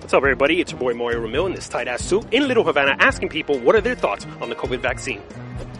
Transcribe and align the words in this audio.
What's 0.00 0.14
up, 0.14 0.22
everybody? 0.22 0.60
It's 0.60 0.70
your 0.70 0.78
boy 0.78 0.94
Mario 0.94 1.26
Ramil 1.26 1.46
in 1.46 1.54
this 1.54 1.68
tight 1.68 1.88
ass 1.88 2.02
suit 2.02 2.32
in 2.32 2.46
Little 2.46 2.62
Havana 2.62 2.96
asking 3.00 3.30
people 3.30 3.58
what 3.58 3.74
are 3.74 3.80
their 3.80 3.96
thoughts 3.96 4.24
on 4.40 4.50
the 4.50 4.54
COVID 4.54 4.78
vaccine. 4.78 5.20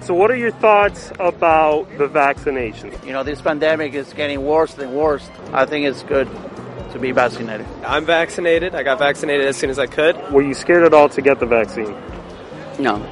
So, 0.01 0.15
what 0.15 0.31
are 0.31 0.37
your 0.37 0.51
thoughts 0.51 1.13
about 1.21 1.87
the 1.99 2.09
vaccination? 2.09 2.93
You 3.05 3.13
know, 3.13 3.23
this 3.23 3.41
pandemic 3.41 3.95
is 3.95 4.13
getting 4.15 4.45
worse 4.45 4.77
and 4.79 4.95
worse. 4.95 5.29
I 5.53 5.67
think 5.67 5.87
it's 5.87 6.03
good 6.03 6.29
to 6.93 6.99
be 6.99 7.13
vaccinated. 7.13 7.67
I'm 7.85 8.05
vaccinated. 8.05 8.75
I 8.75 8.83
got 8.83 8.99
vaccinated 8.99 9.47
as 9.47 9.57
soon 9.57 9.71
as 9.71 9.79
I 9.79 9.87
could. 9.87 10.17
Were 10.33 10.43
you 10.43 10.55
scared 10.55 10.83
at 10.85 10.95
all 10.95 11.09
to 11.11 11.23
get 11.23 11.39
the 11.39 11.47
vaccine? 11.47 11.95
No. 12.79 13.07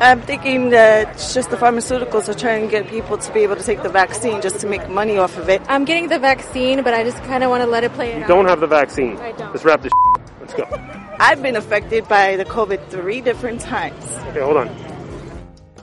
I'm 0.00 0.20
thinking 0.22 0.70
that 0.70 1.08
it's 1.14 1.32
just 1.34 1.50
the 1.50 1.56
pharmaceuticals 1.56 2.28
are 2.28 2.34
trying 2.34 2.62
to 2.66 2.70
get 2.70 2.88
people 2.88 3.16
to 3.16 3.32
be 3.32 3.40
able 3.40 3.56
to 3.56 3.62
take 3.62 3.82
the 3.82 3.88
vaccine 3.88 4.42
just 4.42 4.60
to 4.60 4.66
make 4.66 4.88
money 4.88 5.16
off 5.18 5.36
of 5.38 5.48
it. 5.48 5.62
I'm 5.68 5.84
getting 5.84 6.08
the 6.08 6.18
vaccine, 6.18 6.82
but 6.82 6.92
I 6.94 7.04
just 7.04 7.18
kind 7.24 7.44
of 7.44 7.50
want 7.50 7.62
to 7.62 7.66
let 7.68 7.84
it 7.84 7.92
play 7.92 8.16
You 8.16 8.22
out. 8.24 8.28
don't 8.28 8.46
have 8.46 8.60
the 8.60 8.66
vaccine. 8.66 9.16
I 9.18 9.32
don't. 9.32 9.52
Let's 9.52 9.64
wrap 9.64 9.82
this. 9.82 9.92
Let's 10.40 10.52
go. 10.54 10.64
I've 11.20 11.40
been 11.42 11.54
affected 11.56 12.08
by 12.08 12.36
the 12.36 12.44
COVID 12.44 12.88
three 12.88 13.20
different 13.20 13.60
times. 13.60 14.04
Okay, 14.28 14.40
hold 14.40 14.56
on. 14.56 14.68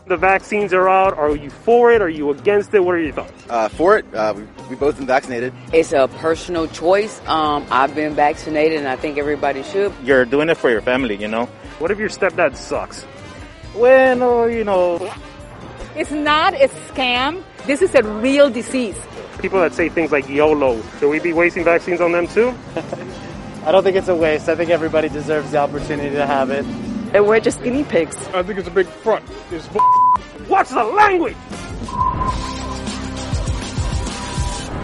The 0.07 0.17
vaccines 0.17 0.73
are 0.73 0.89
out. 0.89 1.17
Are 1.17 1.33
you 1.35 1.49
for 1.49 1.91
it? 1.93 2.01
Are 2.01 2.09
you 2.09 2.31
against 2.31 2.73
it? 2.73 2.83
What 2.83 2.95
are 2.95 2.99
your 3.01 3.13
thoughts? 3.13 3.45
Uh, 3.49 3.69
for 3.69 3.97
it, 3.97 4.13
uh, 4.13 4.33
we, 4.35 4.43
we 4.69 4.75
both 4.75 4.97
been 4.97 5.07
vaccinated. 5.07 5.53
It's 5.71 5.93
a 5.93 6.09
personal 6.17 6.67
choice. 6.67 7.21
Um, 7.27 7.65
I've 7.71 7.95
been 7.95 8.13
vaccinated, 8.13 8.79
and 8.79 8.89
I 8.89 8.97
think 8.97 9.17
everybody 9.17 9.63
should. 9.63 9.93
You're 10.03 10.25
doing 10.25 10.49
it 10.49 10.57
for 10.57 10.69
your 10.69 10.81
family, 10.81 11.15
you 11.15 11.29
know. 11.29 11.45
What 11.79 11.91
if 11.91 11.97
your 11.97 12.09
stepdad 12.09 12.57
sucks? 12.57 13.05
Well, 13.75 14.49
you 14.49 14.63
know, 14.63 15.13
It's 15.95 16.11
not 16.11 16.53
a 16.53 16.67
scam. 16.67 17.43
This 17.65 17.81
is 17.81 17.95
a 17.95 18.03
real 18.03 18.49
disease. 18.49 18.97
People 19.39 19.59
that 19.61 19.73
say 19.73 19.89
things 19.89 20.11
like 20.11 20.27
YOLO, 20.27 20.81
should 20.99 21.09
we 21.09 21.19
be 21.19 21.33
wasting 21.33 21.63
vaccines 21.63 22.01
on 22.01 22.11
them 22.11 22.27
too? 22.27 22.53
I 23.65 23.71
don't 23.71 23.83
think 23.83 23.95
it's 23.95 24.07
a 24.07 24.15
waste. 24.15 24.49
I 24.49 24.55
think 24.55 24.71
everybody 24.71 25.09
deserves 25.09 25.51
the 25.51 25.57
opportunity 25.57 26.15
to 26.15 26.25
have 26.25 26.49
it. 26.49 26.65
And 27.13 27.27
we're 27.27 27.39
just 27.39 27.61
guinea 27.61 27.83
pigs. 27.83 28.17
I 28.29 28.43
think 28.43 28.59
it's 28.59 28.67
a 28.67 28.71
big 28.71 28.87
front. 28.87 29.25
It's 29.51 29.67
What's 30.47 30.71
the 30.71 30.83
language? 30.83 31.37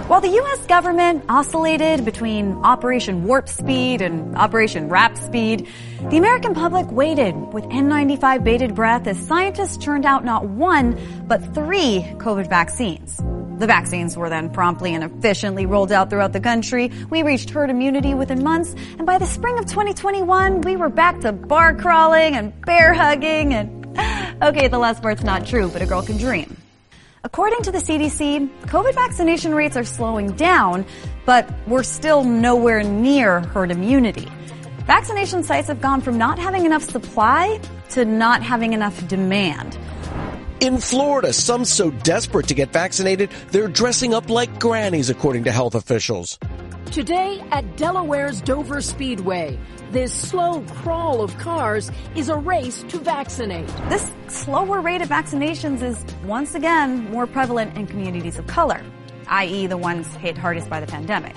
While 0.07 0.21
the 0.21 0.29
U.S. 0.29 0.65
government 0.67 1.25
oscillated 1.27 2.05
between 2.05 2.53
Operation 2.63 3.25
Warp 3.25 3.49
Speed 3.49 4.01
and 4.01 4.37
Operation 4.37 4.87
Rap 4.87 5.17
Speed, 5.17 5.67
the 6.09 6.15
American 6.15 6.53
public 6.53 6.89
waited 6.89 7.35
with 7.35 7.65
N95 7.65 8.41
bated 8.41 8.73
breath 8.73 9.05
as 9.05 9.19
scientists 9.19 9.75
turned 9.75 10.05
out 10.05 10.23
not 10.23 10.45
one, 10.45 10.97
but 11.27 11.53
three 11.53 12.05
COVID 12.19 12.47
vaccines. 12.47 13.17
The 13.59 13.67
vaccines 13.67 14.15
were 14.15 14.29
then 14.29 14.49
promptly 14.49 14.95
and 14.95 15.03
efficiently 15.03 15.65
rolled 15.65 15.91
out 15.91 16.09
throughout 16.09 16.31
the 16.31 16.39
country. 16.39 16.89
We 17.09 17.23
reached 17.23 17.49
herd 17.49 17.69
immunity 17.69 18.13
within 18.13 18.45
months, 18.45 18.73
and 18.97 19.05
by 19.05 19.17
the 19.17 19.25
spring 19.25 19.59
of 19.59 19.65
2021, 19.65 20.61
we 20.61 20.77
were 20.77 20.87
back 20.87 21.19
to 21.19 21.33
bar 21.33 21.75
crawling 21.75 22.33
and 22.33 22.53
bear 22.61 22.93
hugging 22.93 23.53
and, 23.53 23.85
okay, 24.41 24.69
the 24.69 24.79
last 24.79 25.01
part's 25.01 25.23
not 25.23 25.45
true, 25.45 25.67
but 25.67 25.81
a 25.81 25.85
girl 25.85 26.01
can 26.01 26.17
dream. 26.17 26.55
According 27.23 27.63
to 27.63 27.71
the 27.71 27.79
CDC, 27.79 28.47
COVID 28.65 28.93
vaccination 28.93 29.55
rates 29.55 29.75
are 29.75 29.83
slowing 29.83 30.33
down, 30.33 30.85
but 31.25 31.51
we're 31.67 31.83
still 31.83 32.23
nowhere 32.23 32.83
near 32.83 33.39
herd 33.39 33.71
immunity. 33.71 34.27
Vaccination 34.85 35.43
sites 35.43 35.67
have 35.67 35.81
gone 35.81 36.01
from 36.01 36.17
not 36.17 36.37
having 36.37 36.65
enough 36.65 36.83
supply 36.83 37.59
to 37.89 38.05
not 38.05 38.43
having 38.43 38.73
enough 38.73 39.07
demand. 39.07 39.77
In 40.59 40.77
Florida, 40.77 41.33
some 41.33 41.65
so 41.65 41.91
desperate 41.91 42.47
to 42.47 42.53
get 42.53 42.71
vaccinated, 42.71 43.29
they're 43.51 43.67
dressing 43.67 44.13
up 44.13 44.29
like 44.29 44.59
grannies, 44.59 45.09
according 45.09 45.43
to 45.45 45.51
health 45.51 45.75
officials. 45.75 46.37
Today 46.91 47.43
at 47.51 47.75
Delaware's 47.75 48.41
Dover 48.41 48.81
Speedway, 48.81 49.59
this 49.91 50.11
slow 50.11 50.61
crawl 50.61 51.21
of 51.21 51.37
cars 51.37 51.91
is 52.15 52.29
a 52.29 52.35
race 52.35 52.83
to 52.83 52.97
vaccinate. 52.97 53.67
This 53.89 54.11
slower 54.27 54.81
rate 54.81 55.01
of 55.01 55.09
vaccinations 55.09 55.83
is 55.83 56.03
once 56.25 56.55
again 56.55 57.11
more 57.11 57.27
prevalent 57.27 57.77
in 57.77 57.87
communities 57.87 58.39
of 58.39 58.47
color, 58.47 58.81
i.e. 59.27 59.67
the 59.67 59.77
ones 59.77 60.07
hit 60.15 60.37
hardest 60.37 60.69
by 60.69 60.79
the 60.79 60.87
pandemic. 60.87 61.35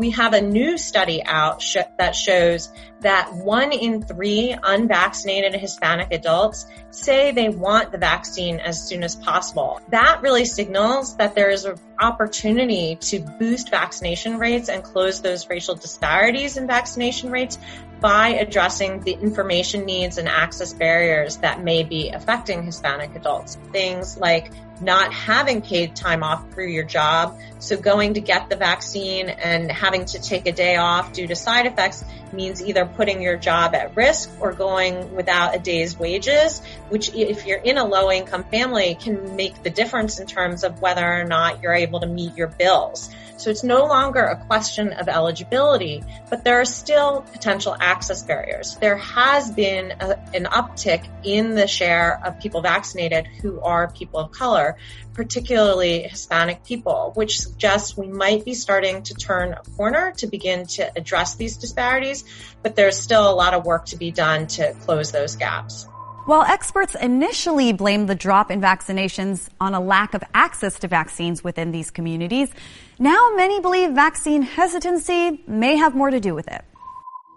We 0.00 0.12
have 0.12 0.32
a 0.32 0.40
new 0.40 0.78
study 0.78 1.22
out 1.22 1.60
sh- 1.60 1.76
that 1.98 2.16
shows 2.16 2.70
that 3.00 3.34
one 3.34 3.70
in 3.70 4.02
three 4.02 4.56
unvaccinated 4.62 5.54
Hispanic 5.60 6.10
adults 6.10 6.64
say 6.90 7.32
they 7.32 7.50
want 7.50 7.92
the 7.92 7.98
vaccine 7.98 8.60
as 8.60 8.82
soon 8.82 9.04
as 9.04 9.14
possible. 9.14 9.78
That 9.90 10.22
really 10.22 10.46
signals 10.46 11.18
that 11.18 11.34
there 11.34 11.50
is 11.50 11.66
an 11.66 11.76
opportunity 12.00 12.96
to 12.96 13.20
boost 13.20 13.68
vaccination 13.68 14.38
rates 14.38 14.70
and 14.70 14.82
close 14.82 15.20
those 15.20 15.50
racial 15.50 15.74
disparities 15.74 16.56
in 16.56 16.66
vaccination 16.66 17.30
rates 17.30 17.58
by 18.00 18.30
addressing 18.30 19.00
the 19.00 19.12
information 19.12 19.84
needs 19.84 20.18
and 20.18 20.28
access 20.28 20.72
barriers 20.72 21.38
that 21.38 21.62
may 21.62 21.82
be 21.82 22.08
affecting 22.10 22.62
Hispanic 22.62 23.14
adults. 23.14 23.56
Things 23.72 24.16
like 24.16 24.50
not 24.80 25.12
having 25.12 25.60
paid 25.60 25.94
time 25.94 26.22
off 26.22 26.50
through 26.52 26.68
your 26.68 26.84
job. 26.84 27.38
So 27.58 27.76
going 27.76 28.14
to 28.14 28.20
get 28.20 28.48
the 28.48 28.56
vaccine 28.56 29.28
and 29.28 29.70
having 29.70 30.06
to 30.06 30.20
take 30.20 30.46
a 30.46 30.52
day 30.52 30.76
off 30.76 31.12
due 31.12 31.26
to 31.26 31.36
side 31.36 31.66
effects 31.66 32.04
means 32.32 32.62
either 32.62 32.86
putting 32.86 33.20
your 33.20 33.36
job 33.36 33.74
at 33.74 33.94
risk 33.96 34.30
or 34.40 34.52
going 34.52 35.14
without 35.14 35.54
a 35.54 35.58
day's 35.58 35.98
wages, 35.98 36.62
which 36.88 37.14
if 37.14 37.46
you're 37.46 37.58
in 37.58 37.76
a 37.76 37.84
low 37.84 38.10
income 38.10 38.44
family 38.44 38.94
can 38.94 39.36
make 39.36 39.62
the 39.62 39.70
difference 39.70 40.18
in 40.18 40.26
terms 40.26 40.64
of 40.64 40.80
whether 40.80 41.04
or 41.04 41.24
not 41.24 41.62
you're 41.62 41.74
able 41.74 42.00
to 42.00 42.06
meet 42.06 42.34
your 42.36 42.48
bills. 42.48 43.10
So 43.40 43.48
it's 43.48 43.64
no 43.64 43.86
longer 43.86 44.20
a 44.20 44.36
question 44.36 44.92
of 44.92 45.08
eligibility, 45.08 46.04
but 46.28 46.44
there 46.44 46.60
are 46.60 46.66
still 46.66 47.22
potential 47.22 47.74
access 47.80 48.22
barriers. 48.22 48.76
There 48.76 48.98
has 48.98 49.50
been 49.50 49.92
a, 49.92 50.18
an 50.34 50.44
uptick 50.44 51.08
in 51.24 51.54
the 51.54 51.66
share 51.66 52.20
of 52.22 52.38
people 52.38 52.60
vaccinated 52.60 53.26
who 53.26 53.58
are 53.62 53.90
people 53.90 54.20
of 54.20 54.32
color, 54.32 54.76
particularly 55.14 56.02
Hispanic 56.02 56.64
people, 56.64 57.12
which 57.14 57.40
suggests 57.40 57.96
we 57.96 58.08
might 58.08 58.44
be 58.44 58.52
starting 58.52 59.04
to 59.04 59.14
turn 59.14 59.54
a 59.54 59.62
corner 59.74 60.12
to 60.18 60.26
begin 60.26 60.66
to 60.66 60.92
address 60.94 61.36
these 61.36 61.56
disparities, 61.56 62.24
but 62.62 62.76
there's 62.76 63.00
still 63.00 63.26
a 63.26 63.32
lot 63.32 63.54
of 63.54 63.64
work 63.64 63.86
to 63.86 63.96
be 63.96 64.10
done 64.10 64.48
to 64.48 64.74
close 64.82 65.12
those 65.12 65.36
gaps. 65.36 65.88
While 66.26 66.42
experts 66.42 66.94
initially 66.94 67.72
blamed 67.72 68.08
the 68.08 68.14
drop 68.14 68.50
in 68.50 68.60
vaccinations 68.60 69.48
on 69.58 69.72
a 69.72 69.80
lack 69.80 70.12
of 70.12 70.22
access 70.34 70.78
to 70.80 70.88
vaccines 70.88 71.42
within 71.42 71.72
these 71.72 71.90
communities, 71.90 72.50
now 72.98 73.32
many 73.36 73.58
believe 73.60 73.92
vaccine 73.92 74.42
hesitancy 74.42 75.42
may 75.46 75.76
have 75.76 75.94
more 75.94 76.10
to 76.10 76.20
do 76.20 76.34
with 76.34 76.46
it. 76.48 76.62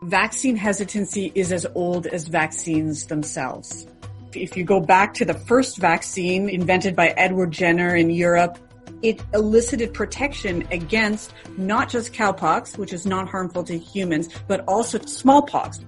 Vaccine 0.03 0.57
hesitancy 0.57 1.31
is 1.33 1.53
as 1.53 1.65
old 1.75 2.07
as 2.07 2.27
vaccines 2.27 3.05
themselves. 3.05 3.87
If 4.33 4.57
you 4.57 4.65
go 4.65 4.81
back 4.81 5.13
to 5.15 5.25
the 5.25 5.33
first 5.33 5.77
vaccine 5.77 6.49
invented 6.49 6.93
by 6.93 7.09
Edward 7.09 7.51
Jenner 7.51 7.95
in 7.95 8.09
Europe, 8.09 8.57
it 9.01 9.21
elicited 9.33 9.93
protection 9.93 10.67
against 10.71 11.33
not 11.57 11.87
just 11.89 12.13
cowpox, 12.13 12.77
which 12.77 12.91
is 12.91 13.05
not 13.05 13.29
harmful 13.29 13.63
to 13.63 13.77
humans, 13.77 14.27
but 14.47 14.59
also 14.67 14.99
smallpox. 14.99 15.79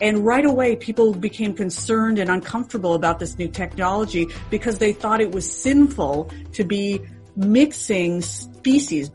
And 0.00 0.24
right 0.24 0.44
away, 0.44 0.76
people 0.76 1.12
became 1.12 1.54
concerned 1.54 2.18
and 2.18 2.30
uncomfortable 2.30 2.94
about 2.94 3.18
this 3.18 3.38
new 3.38 3.48
technology 3.48 4.26
because 4.50 4.78
they 4.78 4.92
thought 4.92 5.20
it 5.20 5.32
was 5.32 5.50
sinful 5.50 6.30
to 6.52 6.64
be 6.64 7.00
mixing 7.36 8.22
species. 8.22 9.10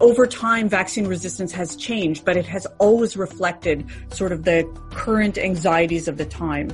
Over 0.00 0.26
time, 0.26 0.68
vaccine 0.68 1.06
resistance 1.06 1.52
has 1.52 1.76
changed, 1.76 2.24
but 2.24 2.36
it 2.36 2.46
has 2.46 2.66
always 2.78 3.16
reflected 3.16 3.86
sort 4.10 4.32
of 4.32 4.44
the 4.44 4.64
current 4.90 5.38
anxieties 5.38 6.08
of 6.08 6.16
the 6.16 6.26
time. 6.26 6.70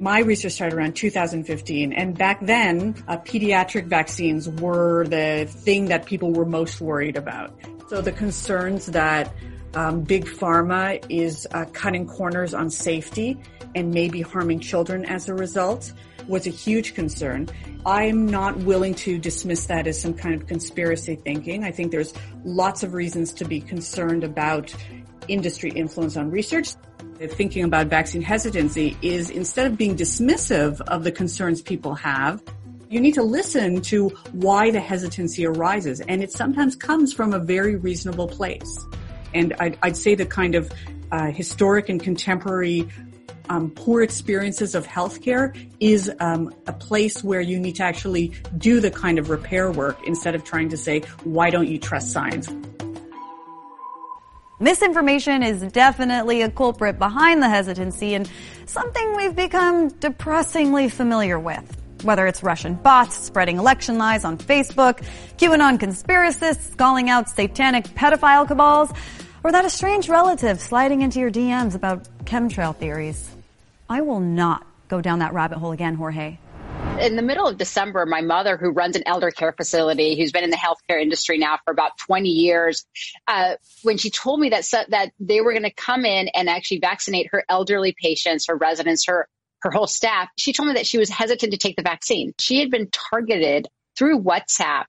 My 0.00 0.18
research 0.20 0.52
started 0.52 0.76
around 0.76 0.96
2015, 0.96 1.92
and 1.92 2.18
back 2.18 2.44
then, 2.44 2.96
uh, 3.06 3.16
pediatric 3.18 3.86
vaccines 3.86 4.48
were 4.48 5.06
the 5.06 5.46
thing 5.48 5.86
that 5.86 6.04
people 6.04 6.32
were 6.32 6.44
most 6.44 6.80
worried 6.80 7.16
about. 7.16 7.54
So 7.88 8.00
the 8.00 8.12
concerns 8.12 8.86
that 8.86 9.32
um, 9.76 10.02
big 10.02 10.24
pharma 10.24 11.04
is 11.08 11.46
uh, 11.52 11.64
cutting 11.72 12.06
corners 12.06 12.54
on 12.54 12.70
safety 12.70 13.38
and 13.74 13.92
maybe 13.92 14.20
harming 14.20 14.60
children 14.60 15.04
as 15.04 15.28
a 15.28 15.34
result 15.34 15.92
was 16.28 16.46
a 16.46 16.50
huge 16.50 16.94
concern. 16.94 17.48
I'm 17.86 18.26
not 18.26 18.56
willing 18.58 18.94
to 18.96 19.18
dismiss 19.18 19.66
that 19.66 19.86
as 19.86 20.00
some 20.00 20.14
kind 20.14 20.34
of 20.34 20.46
conspiracy 20.46 21.16
thinking. 21.16 21.64
I 21.64 21.70
think 21.70 21.90
there's 21.90 22.14
lots 22.44 22.82
of 22.82 22.94
reasons 22.94 23.32
to 23.34 23.44
be 23.44 23.60
concerned 23.60 24.24
about 24.24 24.74
industry 25.28 25.70
influence 25.70 26.16
on 26.16 26.30
research. 26.30 26.74
Thinking 27.18 27.64
about 27.64 27.88
vaccine 27.88 28.22
hesitancy 28.22 28.96
is 29.02 29.30
instead 29.30 29.66
of 29.66 29.76
being 29.76 29.96
dismissive 29.96 30.80
of 30.82 31.04
the 31.04 31.12
concerns 31.12 31.62
people 31.62 31.94
have, 31.94 32.42
you 32.88 33.00
need 33.00 33.14
to 33.14 33.22
listen 33.22 33.80
to 33.82 34.08
why 34.32 34.70
the 34.70 34.80
hesitancy 34.80 35.46
arises. 35.46 36.00
And 36.00 36.22
it 36.22 36.32
sometimes 36.32 36.74
comes 36.74 37.12
from 37.12 37.32
a 37.32 37.38
very 37.38 37.76
reasonable 37.76 38.28
place. 38.28 38.78
And 39.34 39.54
I'd, 39.58 39.78
I'd 39.82 39.96
say 39.96 40.14
the 40.14 40.26
kind 40.26 40.54
of 40.54 40.72
uh, 41.12 41.30
historic 41.30 41.88
and 41.88 42.00
contemporary 42.00 42.88
um, 43.48 43.70
poor 43.70 44.02
experiences 44.02 44.74
of 44.74 44.86
healthcare 44.86 45.54
is 45.80 46.10
um, 46.20 46.54
a 46.66 46.72
place 46.72 47.22
where 47.22 47.40
you 47.40 47.58
need 47.58 47.76
to 47.76 47.82
actually 47.82 48.32
do 48.56 48.80
the 48.80 48.90
kind 48.90 49.18
of 49.18 49.28
repair 49.28 49.70
work 49.70 49.98
instead 50.06 50.34
of 50.34 50.44
trying 50.44 50.70
to 50.70 50.76
say, 50.76 51.00
why 51.24 51.50
don't 51.50 51.68
you 51.68 51.78
trust 51.78 52.12
science? 52.12 52.48
Misinformation 54.60 55.42
is 55.42 55.60
definitely 55.72 56.42
a 56.42 56.50
culprit 56.50 56.98
behind 56.98 57.42
the 57.42 57.48
hesitancy 57.48 58.14
and 58.14 58.30
something 58.66 59.16
we've 59.16 59.36
become 59.36 59.88
depressingly 59.88 60.88
familiar 60.88 61.38
with. 61.38 61.80
Whether 62.02 62.26
it's 62.26 62.42
Russian 62.42 62.74
bots 62.74 63.16
spreading 63.16 63.58
election 63.58 63.98
lies 63.98 64.24
on 64.24 64.38
Facebook, 64.38 65.02
QAnon 65.38 65.78
conspiracists 65.78 66.76
calling 66.76 67.10
out 67.10 67.28
satanic 67.28 67.84
pedophile 67.88 68.46
cabals, 68.46 68.90
or 69.44 69.52
that 69.52 69.66
a 69.66 69.70
strange 69.70 70.08
relative 70.08 70.58
sliding 70.58 71.02
into 71.02 71.20
your 71.20 71.30
DMs 71.30 71.74
about 71.74 72.08
chemtrail 72.24 72.74
theories. 72.74 73.30
I 73.88 74.00
will 74.00 74.20
not 74.20 74.66
go 74.88 75.02
down 75.02 75.18
that 75.18 75.34
rabbit 75.34 75.58
hole 75.58 75.72
again, 75.72 75.94
Jorge. 75.94 76.38
In 76.98 77.16
the 77.16 77.22
middle 77.22 77.46
of 77.46 77.58
December, 77.58 78.06
my 78.06 78.22
mother, 78.22 78.56
who 78.56 78.70
runs 78.70 78.96
an 78.96 79.02
elder 79.04 79.30
care 79.30 79.52
facility, 79.52 80.16
who's 80.16 80.32
been 80.32 80.44
in 80.44 80.50
the 80.50 80.56
healthcare 80.56 81.00
industry 81.00 81.38
now 81.38 81.58
for 81.64 81.72
about 81.72 81.98
20 81.98 82.28
years, 82.28 82.86
uh, 83.26 83.56
when 83.82 83.98
she 83.98 84.10
told 84.10 84.40
me 84.40 84.50
that 84.50 84.64
that 84.88 85.12
they 85.20 85.40
were 85.40 85.52
going 85.52 85.64
to 85.64 85.72
come 85.72 86.04
in 86.04 86.28
and 86.28 86.48
actually 86.48 86.78
vaccinate 86.78 87.28
her 87.32 87.44
elderly 87.48 87.94
patients, 88.00 88.46
her 88.46 88.56
residents, 88.56 89.06
her 89.06 89.28
her 89.60 89.70
whole 89.70 89.86
staff, 89.86 90.28
she 90.36 90.52
told 90.52 90.68
me 90.68 90.74
that 90.74 90.86
she 90.86 90.98
was 90.98 91.08
hesitant 91.08 91.52
to 91.52 91.58
take 91.58 91.74
the 91.74 91.82
vaccine. 91.82 92.34
She 92.38 92.60
had 92.60 92.70
been 92.70 92.88
targeted 92.90 93.66
through 93.96 94.20
WhatsApp 94.20 94.84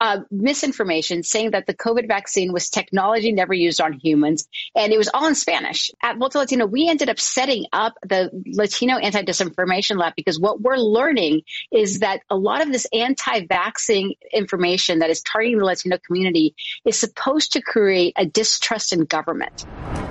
uh, 0.00 0.20
misinformation 0.30 1.22
saying 1.22 1.52
that 1.52 1.66
the 1.66 1.74
COVID 1.74 2.08
vaccine 2.08 2.52
was 2.52 2.70
technology 2.70 3.32
never 3.32 3.54
used 3.54 3.80
on 3.80 3.92
humans, 3.92 4.48
and 4.74 4.92
it 4.92 4.98
was 4.98 5.08
all 5.12 5.26
in 5.26 5.34
Spanish. 5.34 5.90
At 6.02 6.18
Voto 6.18 6.38
Latino, 6.38 6.66
we 6.66 6.88
ended 6.88 7.08
up 7.08 7.18
setting 7.18 7.66
up 7.72 7.94
the 8.02 8.30
Latino 8.46 8.96
Anti 8.96 9.22
Disinformation 9.22 9.96
Lab 9.96 10.14
because 10.16 10.38
what 10.38 10.60
we're 10.60 10.76
learning 10.76 11.42
is 11.70 12.00
that 12.00 12.22
a 12.30 12.36
lot 12.36 12.62
of 12.62 12.72
this 12.72 12.86
anti 12.92 13.46
vaccine 13.46 14.14
information 14.32 15.00
that 15.00 15.10
is 15.10 15.22
targeting 15.22 15.58
the 15.58 15.64
Latino 15.64 15.98
community 15.98 16.54
is 16.84 16.98
supposed 16.98 17.52
to 17.52 17.60
create 17.60 18.14
a 18.16 18.26
distrust 18.26 18.92
in 18.92 19.04
government. 19.04 19.62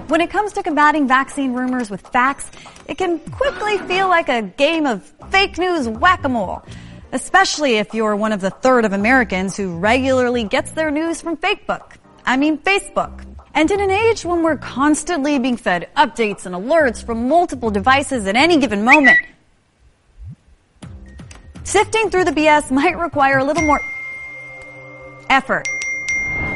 When 0.08 0.22
it 0.22 0.30
comes 0.30 0.54
to 0.54 0.64
combating 0.64 1.08
vaccine 1.08 1.54
rumors 1.54 1.90
with 1.90 2.02
facts, 2.02 2.50
it 2.88 2.98
can 2.98 3.20
quickly 3.20 3.78
feel 3.80 4.08
like 4.08 4.30
a 4.30 4.42
game 4.42 4.86
of 4.86 5.04
fake 5.32 5.58
news 5.58 5.88
whack-a-mole 5.88 6.64
especially 7.12 7.78
if 7.78 7.94
you're 7.94 8.16
one 8.16 8.32
of 8.32 8.42
the 8.42 8.50
third 8.50 8.86
of 8.86 8.94
Americans 8.94 9.56
who 9.56 9.78
regularly 9.78 10.44
gets 10.44 10.72
their 10.72 10.92
news 10.92 11.22
from 11.22 11.38
Facebook. 11.38 11.94
I 12.26 12.38
mean 12.38 12.58
Facebook. 12.58 13.24
And 13.54 13.72
in 13.72 13.80
an 13.80 13.90
age 13.90 14.24
when 14.24 14.44
we're 14.44 14.58
constantly 14.58 15.40
being 15.40 15.58
fed 15.58 15.90
updates 15.98 16.46
and 16.46 16.54
alerts 16.54 17.04
from 17.04 17.28
multiple 17.28 17.72
devices 17.72 18.28
at 18.28 18.36
any 18.36 18.60
given 18.60 18.84
moment, 18.84 19.18
sifting 21.64 22.10
through 22.10 22.26
the 22.26 22.32
BS 22.32 22.70
might 22.72 22.98
require 22.98 23.40
a 23.40 23.44
little 23.44 23.64
more 23.64 23.82
effort. 25.30 25.68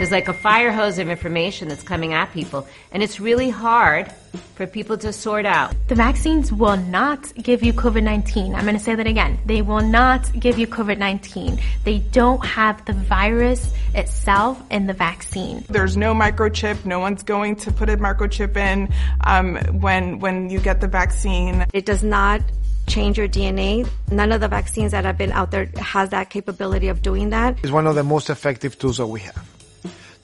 There's 0.02 0.10
like 0.10 0.30
a 0.30 0.34
fire 0.34 0.72
hose 0.72 0.98
of 0.98 1.10
information 1.10 1.68
that's 1.68 1.84
coming 1.84 2.12
at 2.12 2.34
people, 2.34 2.68
and 2.92 3.04
it's 3.04 3.20
really 3.20 3.52
hard 3.52 4.12
for 4.56 4.66
people 4.66 4.98
to 4.98 5.14
sort 5.14 5.46
out. 5.46 5.76
The 5.90 5.94
vaccines 5.94 6.52
will 6.52 6.76
not 6.76 7.32
give 7.36 7.62
you 7.62 7.72
COVID 7.72 8.02
19. 8.02 8.56
I'm 8.56 8.64
going 8.64 8.76
to 8.76 8.82
say 8.82 8.96
that 8.96 9.06
again. 9.06 9.38
They 9.46 9.62
will 9.62 9.82
not 9.82 10.28
give 10.40 10.58
you 10.58 10.66
COVID 10.66 10.98
19. 10.98 11.60
They 11.84 12.00
don't 12.00 12.44
have 12.44 12.84
the 12.86 12.94
virus 12.94 13.72
itself 13.94 14.60
in 14.72 14.88
the 14.88 14.94
vaccine. 14.94 15.64
There's 15.70 15.96
no 15.96 16.16
microchip. 16.16 16.84
No 16.84 16.98
one's 16.98 17.22
going 17.22 17.58
to 17.58 17.72
put 17.72 17.88
a 17.88 17.98
microchip 17.98 18.58
in 18.58 18.92
um, 19.28 19.58
when 19.82 20.18
when 20.18 20.50
you 20.50 20.60
get 20.60 20.82
the 20.82 20.88
vaccine. 20.88 21.64
It 21.74 21.86
does 21.86 22.04
not 22.04 22.42
change 22.88 23.20
your 23.20 23.28
DNA. 23.28 23.88
None 24.10 24.32
of 24.32 24.42
the 24.42 24.48
vaccines 24.48 24.94
that 24.94 25.06
have 25.06 25.20
been 25.20 25.32
out 25.32 25.52
there 25.52 25.70
has 25.78 26.10
that 26.10 26.32
capability 26.32 26.88
of 26.88 27.04
doing 27.04 27.30
that. 27.30 27.60
It's 27.62 27.72
one 27.72 27.86
of 27.86 27.94
the 27.94 28.04
most 28.04 28.32
effective 28.32 28.80
tools 28.80 28.98
that 28.98 29.06
we 29.06 29.20
have 29.20 29.61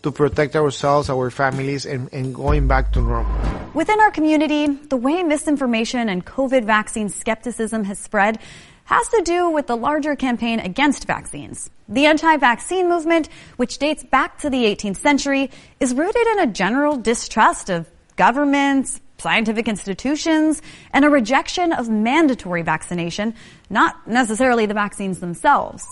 to 0.08 0.12
protect 0.12 0.56
ourselves, 0.56 1.10
our 1.10 1.30
families, 1.30 1.86
and, 1.86 2.12
and 2.14 2.34
going 2.34 2.68
back 2.68 2.94
to 2.94 3.02
normal. 3.02 3.28
Within 3.74 4.00
our 4.00 4.12
community, 4.12 4.68
the 4.68 4.96
way 4.96 5.22
misinformation 5.22 6.08
and 6.08 6.26
COVID 6.26 6.64
vaccine 6.64 7.10
skepticism 7.10 7.84
has 7.84 8.00
spread 8.00 8.40
has 8.86 9.08
to 9.10 9.22
do 9.24 9.50
with 9.50 9.68
the 9.68 9.76
larger 9.76 10.16
campaign 10.16 10.62
against 10.62 11.06
vaccines. 11.06 11.70
The 11.90 12.06
anti-vaccine 12.06 12.88
movement, 12.88 13.28
which 13.58 13.80
dates 13.80 14.04
back 14.06 14.40
to 14.40 14.50
the 14.50 14.64
18th 14.64 14.98
century, 14.98 15.52
is 15.82 15.94
rooted 15.94 16.26
in 16.28 16.40
a 16.40 16.48
general 16.48 16.96
distrust 16.96 17.70
of 17.70 17.90
governments, 18.16 19.02
scientific 19.18 19.68
institutions, 19.68 20.62
and 20.94 21.04
a 21.04 21.10
rejection 21.10 21.74
of 21.74 21.90
mandatory 21.90 22.62
vaccination, 22.62 23.36
not 23.70 24.08
necessarily 24.08 24.66
the 24.66 24.74
vaccines 24.74 25.20
themselves. 25.20 25.86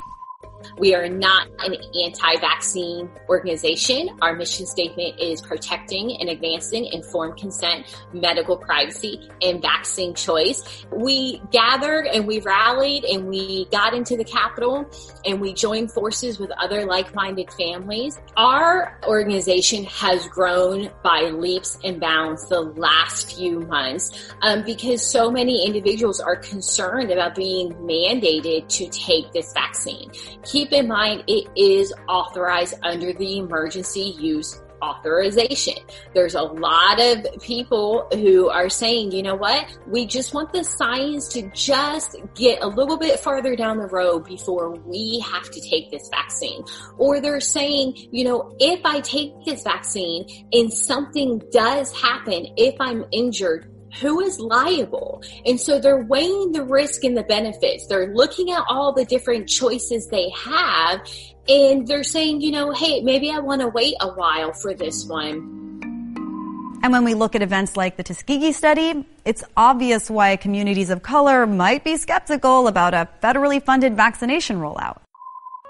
We 0.77 0.95
are 0.95 1.07
not 1.07 1.47
an 1.59 1.75
anti-vaccine 2.03 3.09
organization. 3.29 4.09
Our 4.21 4.35
mission 4.35 4.65
statement 4.65 5.19
is 5.19 5.41
protecting 5.41 6.17
and 6.19 6.29
advancing 6.29 6.85
informed 6.85 7.37
consent, 7.37 7.85
medical 8.13 8.57
privacy, 8.57 9.29
and 9.41 9.61
vaccine 9.61 10.13
choice. 10.13 10.85
We 10.91 11.41
gathered 11.51 12.07
and 12.07 12.27
we 12.27 12.39
rallied 12.39 13.05
and 13.05 13.27
we 13.27 13.65
got 13.65 13.93
into 13.93 14.17
the 14.17 14.23
Capitol 14.23 14.89
and 15.25 15.39
we 15.39 15.53
joined 15.53 15.91
forces 15.91 16.39
with 16.39 16.51
other 16.51 16.85
like-minded 16.85 17.51
families. 17.53 18.19
Our 18.37 18.99
organization 19.07 19.85
has 19.85 20.27
grown 20.27 20.91
by 21.03 21.29
leaps 21.29 21.77
and 21.83 21.99
bounds 21.99 22.47
the 22.49 22.61
last 22.61 23.35
few 23.35 23.59
months 23.61 24.33
um, 24.41 24.63
because 24.63 25.05
so 25.05 25.31
many 25.31 25.65
individuals 25.65 26.19
are 26.19 26.35
concerned 26.35 27.11
about 27.11 27.35
being 27.35 27.73
mandated 27.73 28.67
to 28.69 28.89
take 28.89 29.31
this 29.33 29.53
vaccine 29.53 30.11
keep 30.55 30.71
in 30.71 30.87
mind 30.87 31.21
it 31.27 31.49
is 31.57 31.93
authorized 32.07 32.75
under 32.81 33.11
the 33.11 33.39
emergency 33.39 34.15
use 34.17 34.61
authorization. 34.81 35.73
There's 36.13 36.35
a 36.35 36.43
lot 36.43 36.97
of 37.01 37.25
people 37.41 38.07
who 38.13 38.47
are 38.49 38.69
saying, 38.69 39.11
you 39.11 39.21
know 39.21 39.35
what? 39.35 39.77
We 39.85 40.05
just 40.05 40.33
want 40.33 40.53
the 40.53 40.63
science 40.63 41.27
to 41.29 41.49
just 41.51 42.15
get 42.35 42.63
a 42.63 42.67
little 42.67 42.95
bit 42.95 43.19
farther 43.19 43.57
down 43.57 43.79
the 43.79 43.87
road 43.87 44.23
before 44.23 44.71
we 44.71 45.19
have 45.29 45.51
to 45.51 45.59
take 45.59 45.91
this 45.91 46.07
vaccine. 46.09 46.63
Or 46.97 47.19
they're 47.19 47.41
saying, 47.41 48.07
you 48.11 48.23
know, 48.23 48.55
if 48.59 48.79
I 48.85 49.01
take 49.01 49.33
this 49.43 49.61
vaccine 49.63 50.25
and 50.53 50.71
something 50.71 51.41
does 51.51 51.91
happen, 52.01 52.47
if 52.55 52.75
I'm 52.79 53.03
injured, 53.11 53.74
who 54.01 54.21
is 54.21 54.39
liable? 54.39 55.23
And 55.45 55.59
so 55.59 55.79
they're 55.79 56.03
weighing 56.03 56.51
the 56.51 56.63
risk 56.63 57.03
and 57.03 57.17
the 57.17 57.23
benefits. 57.23 57.87
They're 57.87 58.13
looking 58.13 58.51
at 58.51 58.63
all 58.69 58.93
the 58.93 59.05
different 59.05 59.47
choices 59.47 60.07
they 60.07 60.29
have 60.31 61.01
and 61.47 61.87
they're 61.87 62.03
saying, 62.03 62.41
you 62.41 62.51
know, 62.51 62.71
hey, 62.71 63.01
maybe 63.01 63.29
I 63.29 63.39
want 63.39 63.61
to 63.61 63.67
wait 63.67 63.95
a 64.01 64.09
while 64.09 64.53
for 64.53 64.73
this 64.73 65.05
one. 65.05 65.61
And 66.81 66.91
when 66.91 67.03
we 67.03 67.13
look 67.13 67.35
at 67.35 67.41
events 67.41 67.75
like 67.75 67.97
the 67.97 68.03
Tuskegee 68.03 68.51
study, 68.51 69.07
it's 69.25 69.43
obvious 69.57 70.09
why 70.09 70.35
communities 70.35 70.89
of 70.89 71.01
color 71.01 71.47
might 71.47 71.83
be 71.83 71.97
skeptical 71.97 72.67
about 72.67 72.93
a 72.93 73.07
federally 73.23 73.61
funded 73.61 73.95
vaccination 73.95 74.57
rollout. 74.57 74.97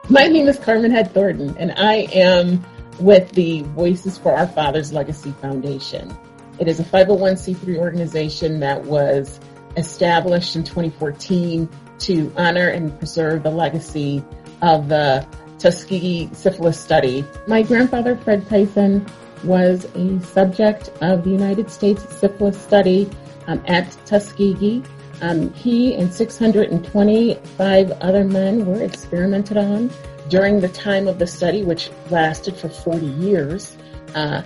My 0.09 0.27
name 0.27 0.47
is 0.47 0.59
Carmen 0.59 0.91
Head 0.91 1.13
Thornton, 1.13 1.55
and 1.57 1.71
I 1.73 2.07
am 2.13 2.63
with 2.99 3.31
the 3.31 3.61
Voices 3.61 4.17
for 4.17 4.33
Our 4.33 4.47
Fathers 4.47 4.93
Legacy 4.93 5.31
Foundation. 5.41 6.15
It 6.59 6.67
is 6.67 6.79
a 6.79 6.83
501c3 6.83 7.77
organization 7.77 8.59
that 8.61 8.83
was 8.83 9.39
established 9.77 10.55
in 10.55 10.63
2014 10.63 11.69
to 11.99 12.33
honor 12.37 12.69
and 12.69 12.97
preserve 12.97 13.43
the 13.43 13.51
legacy 13.51 14.23
of 14.61 14.87
the 14.87 15.25
Tuskegee 15.59 16.29
syphilis 16.33 16.79
study. 16.79 17.25
My 17.47 17.61
grandfather, 17.61 18.15
Fred 18.15 18.47
Tyson, 18.47 19.05
was 19.43 19.85
a 19.95 20.19
subject 20.21 20.89
of 21.01 21.23
the 21.23 21.29
United 21.29 21.69
States 21.69 22.03
syphilis 22.15 22.59
study 22.59 23.09
um, 23.47 23.61
at 23.67 23.89
Tuskegee. 24.05 24.83
Um, 25.21 25.53
he 25.53 25.95
and 25.95 26.13
625 26.13 27.91
other 27.91 28.23
men 28.25 28.65
were 28.65 28.81
experimented 28.81 29.57
on 29.57 29.89
during 30.29 30.59
the 30.59 30.69
time 30.69 31.07
of 31.07 31.19
the 31.19 31.27
study, 31.27 31.63
which 31.63 31.89
lasted 32.09 32.57
for 32.57 32.69
40 32.69 33.05
years. 33.05 33.77
Uh, 34.13 34.41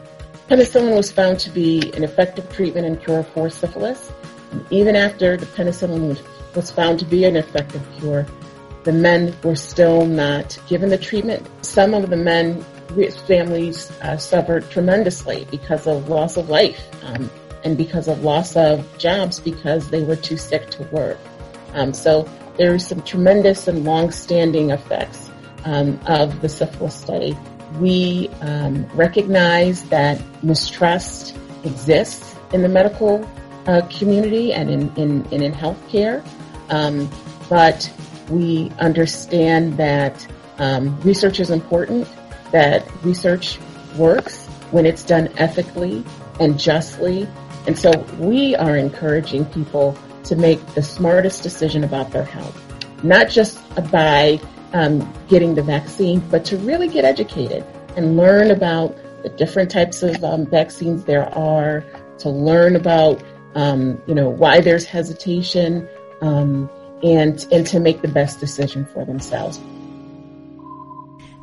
Penicillin 0.50 0.96
was 0.96 1.12
found 1.12 1.40
to 1.40 1.52
be 1.52 1.94
an 1.94 2.04
effective 2.04 2.52
treatment 2.52 2.88
and 2.88 3.00
cure 3.00 3.22
for 3.22 3.52
syphilis. 3.52 4.12
Even 4.72 4.96
after 4.96 5.38
the 5.38 5.46
penicillin 5.46 6.20
was 6.56 6.72
found 6.72 6.98
to 6.98 7.06
be 7.06 7.24
an 7.26 7.36
effective 7.36 7.86
cure, 8.00 8.26
the 8.84 8.92
men 8.92 9.36
were 9.44 9.56
still 9.56 10.08
not 10.08 10.58
given 10.68 10.90
the 10.90 10.98
treatment. 10.98 11.48
Some 11.64 11.94
of 11.94 12.10
the 12.10 12.18
men, 12.18 12.66
families 13.28 13.92
uh, 14.02 14.18
suffered 14.18 14.68
tremendously 14.72 15.46
because 15.52 15.86
of 15.86 16.10
loss 16.10 16.36
of 16.36 16.50
life 16.50 16.82
um, 17.04 17.30
and 17.64 17.78
because 17.78 18.08
of 18.08 18.24
loss 18.24 18.56
of 18.56 18.98
jobs 18.98 19.40
because 19.40 19.92
they 19.92 20.02
were 20.02 20.16
too 20.16 20.38
sick 20.38 20.72
to 20.72 20.84
work. 20.86 21.20
Um, 21.74 21.94
so 21.94 22.28
there 22.58 22.74
are 22.74 22.80
some 22.80 23.04
tremendous 23.04 23.68
and 23.68 23.86
long-standing 23.86 24.72
effects 24.72 25.30
um, 25.66 26.00
of 26.08 26.42
the 26.42 26.50
syphilis 26.50 26.96
study 26.96 27.38
we 27.80 28.30
um, 28.42 28.86
recognize 28.96 29.84
that 29.90 30.22
mistrust 30.44 31.38
exists 31.64 32.36
in 32.54 32.62
the 32.62 32.70
medical 32.70 33.30
uh, 33.68 33.82
community 33.88 34.54
and 34.54 34.70
in, 34.70 34.96
in, 34.96 35.28
and 35.32 35.44
in 35.44 35.52
healthcare. 35.52 36.26
Um, 36.70 37.10
but 37.50 37.92
we 38.30 38.72
understand 38.80 39.78
that 39.78 40.28
um, 40.58 41.00
research 41.02 41.40
is 41.40 41.50
important, 41.50 42.08
that 42.52 42.88
research 43.04 43.60
works, 43.98 44.48
when 44.72 44.86
it's 44.86 45.04
done 45.04 45.30
ethically 45.38 46.04
and 46.40 46.60
justly. 46.60 47.28
And 47.68 47.78
so 47.78 47.92
we 48.18 48.56
are 48.56 48.78
encouraging 48.78 49.46
people 49.46 49.98
to 50.26 50.36
make 50.36 50.64
the 50.76 50.84
smartest 50.84 51.44
decision 51.44 51.84
about 51.84 52.12
their 52.12 52.24
health, 52.24 53.04
not 53.04 53.30
just 53.30 53.60
by 53.92 54.40
um, 54.74 55.12
getting 55.28 55.56
the 55.56 55.64
vaccine, 55.64 56.20
but 56.32 56.46
to 56.46 56.58
really 56.58 56.88
get 56.88 57.06
educated 57.06 57.66
and 57.96 58.18
learn 58.18 58.52
about 58.52 58.96
the 59.24 59.30
different 59.30 59.70
types 59.72 60.04
of 60.04 60.24
um, 60.24 60.46
vaccines 60.46 61.06
there 61.06 61.28
are, 61.38 61.84
to 62.20 62.30
learn 62.30 62.76
about 62.76 63.22
um, 63.56 64.02
you 64.08 64.14
know 64.14 64.30
why 64.30 64.62
there's 64.62 64.86
hesitation, 64.86 65.88
um, 66.22 66.70
and 67.04 67.48
and 67.52 67.66
to 67.68 67.80
make 67.80 68.02
the 68.02 68.08
best 68.08 68.40
decision 68.40 68.86
for 68.86 69.06
themselves. 69.06 69.60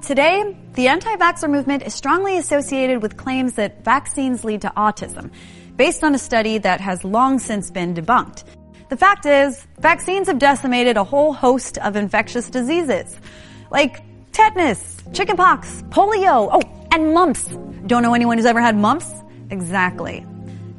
Today, 0.03 0.57
the 0.75 0.87
anti-vaxxer 0.87 1.51
movement 1.51 1.83
is 1.83 1.93
strongly 1.93 2.39
associated 2.39 3.03
with 3.03 3.17
claims 3.17 3.55
that 3.55 3.85
vaccines 3.85 4.45
lead 4.45 4.63
to 4.63 4.73
autism, 4.77 5.33
based 5.77 6.05
on 6.05 6.15
a 6.15 6.19
study 6.19 6.59
that 6.59 6.81
has 6.81 7.03
long 7.03 7.41
since 7.41 7.73
been 7.73 7.93
debunked. 7.93 8.45
The 8.89 8.97
fact 8.97 9.27
is, 9.27 9.67
vaccines 9.79 10.29
have 10.29 10.39
decimated 10.39 10.97
a 10.97 11.03
whole 11.03 11.33
host 11.33 11.77
of 11.79 11.97
infectious 11.97 12.49
diseases, 12.49 13.19
like 13.71 14.01
tetanus, 14.31 15.03
chickenpox, 15.13 15.83
polio, 15.89 16.49
oh, 16.53 16.89
and 16.93 17.13
mumps. 17.13 17.49
Don't 17.87 18.05
know 18.05 18.15
anyone 18.15 18.39
who's 18.39 18.47
ever 18.47 18.61
had 18.61 18.77
mumps? 18.77 19.13
Exactly. 19.51 20.25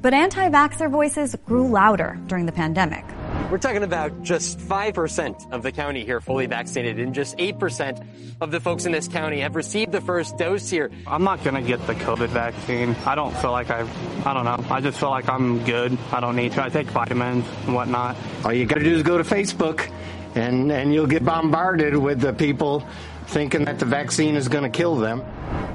But 0.01 0.13
anti-vaxxer 0.13 0.89
voices 0.89 1.35
grew 1.45 1.67
louder 1.67 2.17
during 2.27 2.45
the 2.45 2.53
pandemic. 2.53 3.03
We're 3.49 3.59
talking 3.59 3.83
about 3.83 4.23
just 4.23 4.59
5% 4.59 5.53
of 5.53 5.63
the 5.63 5.71
county 5.71 6.03
here 6.03 6.19
fully 6.19 6.47
vaccinated, 6.47 6.99
and 6.99 7.15
just 7.15 7.37
8% 7.37 8.05
of 8.41 8.51
the 8.51 8.59
folks 8.59 8.85
in 8.85 8.91
this 8.91 9.07
county 9.07 9.39
have 9.39 9.55
received 9.55 9.93
the 9.93 10.01
first 10.01 10.37
dose 10.37 10.69
here. 10.69 10.91
I'm 11.07 11.23
not 11.23 11.41
going 11.45 11.55
to 11.55 11.61
get 11.61 11.85
the 11.87 11.95
COVID 11.95 12.27
vaccine. 12.27 12.93
I 13.05 13.15
don't 13.15 13.33
feel 13.37 13.51
like 13.51 13.69
I, 13.69 13.87
I 14.25 14.33
don't 14.33 14.43
know. 14.43 14.65
I 14.69 14.81
just 14.81 14.99
feel 14.99 15.11
like 15.11 15.29
I'm 15.29 15.63
good. 15.63 15.97
I 16.11 16.19
don't 16.19 16.35
need 16.35 16.51
to. 16.53 16.63
I 16.63 16.67
take 16.67 16.87
vitamins 16.87 17.45
and 17.65 17.73
whatnot. 17.73 18.17
All 18.43 18.51
you 18.51 18.65
got 18.65 18.79
to 18.79 18.83
do 18.83 18.93
is 18.93 19.03
go 19.03 19.17
to 19.17 19.23
Facebook, 19.23 19.89
and, 20.35 20.69
and 20.69 20.93
you'll 20.93 21.07
get 21.07 21.23
bombarded 21.23 21.95
with 21.95 22.19
the 22.19 22.33
people 22.33 22.85
thinking 23.27 23.63
that 23.63 23.79
the 23.79 23.85
vaccine 23.85 24.35
is 24.35 24.49
going 24.49 24.65
to 24.65 24.77
kill 24.77 24.97
them. 24.97 25.23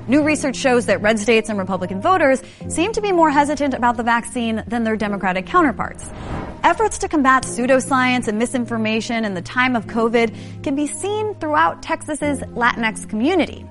New 0.08 0.22
research 0.22 0.56
shows 0.56 0.84
that 0.86 1.00
red 1.00 1.18
states 1.18 1.48
and 1.48 1.58
Republican 1.58 2.02
voters 2.02 2.42
seem 2.68 2.92
to 2.92 3.00
be 3.00 3.12
more 3.12 3.30
hesitant 3.30 3.72
about 3.72 3.96
the 3.96 4.02
vaccine 4.02 4.62
than 4.66 4.84
their 4.84 4.96
Democratic 4.96 5.46
counterparts. 5.46 6.10
Efforts 6.64 6.96
to 6.98 7.08
combat 7.08 7.42
pseudoscience 7.42 8.28
and 8.28 8.38
misinformation 8.38 9.24
in 9.24 9.34
the 9.34 9.42
time 9.42 9.74
of 9.74 9.86
COVID 9.86 10.62
can 10.62 10.76
be 10.76 10.86
seen 10.86 11.34
throughout 11.34 11.82
Texas's 11.82 12.38
Latinx 12.54 13.08
community. 13.08 13.66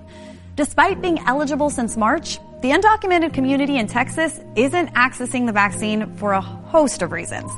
Despite 0.57 1.01
being 1.01 1.17
eligible 1.19 1.69
since 1.69 1.95
March, 1.95 2.37
the 2.61 2.71
undocumented 2.71 3.33
community 3.33 3.77
in 3.77 3.87
Texas 3.87 4.41
isn't 4.57 4.93
accessing 4.93 5.45
the 5.45 5.53
vaccine 5.53 6.13
for 6.17 6.33
a 6.33 6.41
host 6.41 7.01
of 7.01 7.13
reasons. 7.13 7.49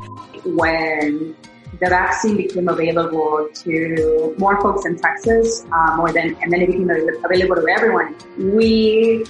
When 0.46 1.36
the 1.80 1.90
vaccine 1.90 2.38
became 2.38 2.70
available 2.70 3.50
to 3.52 4.36
more 4.38 4.62
folks 4.62 4.86
in 4.86 4.98
Texas, 4.98 5.66
uh, 5.72 5.96
more 5.98 6.14
than, 6.14 6.38
and 6.44 6.54
then 6.54 6.62
it 6.62 6.68
became 6.68 6.90
available 6.92 7.56
to 7.56 7.68
everyone. 7.70 8.16
We 8.38 9.26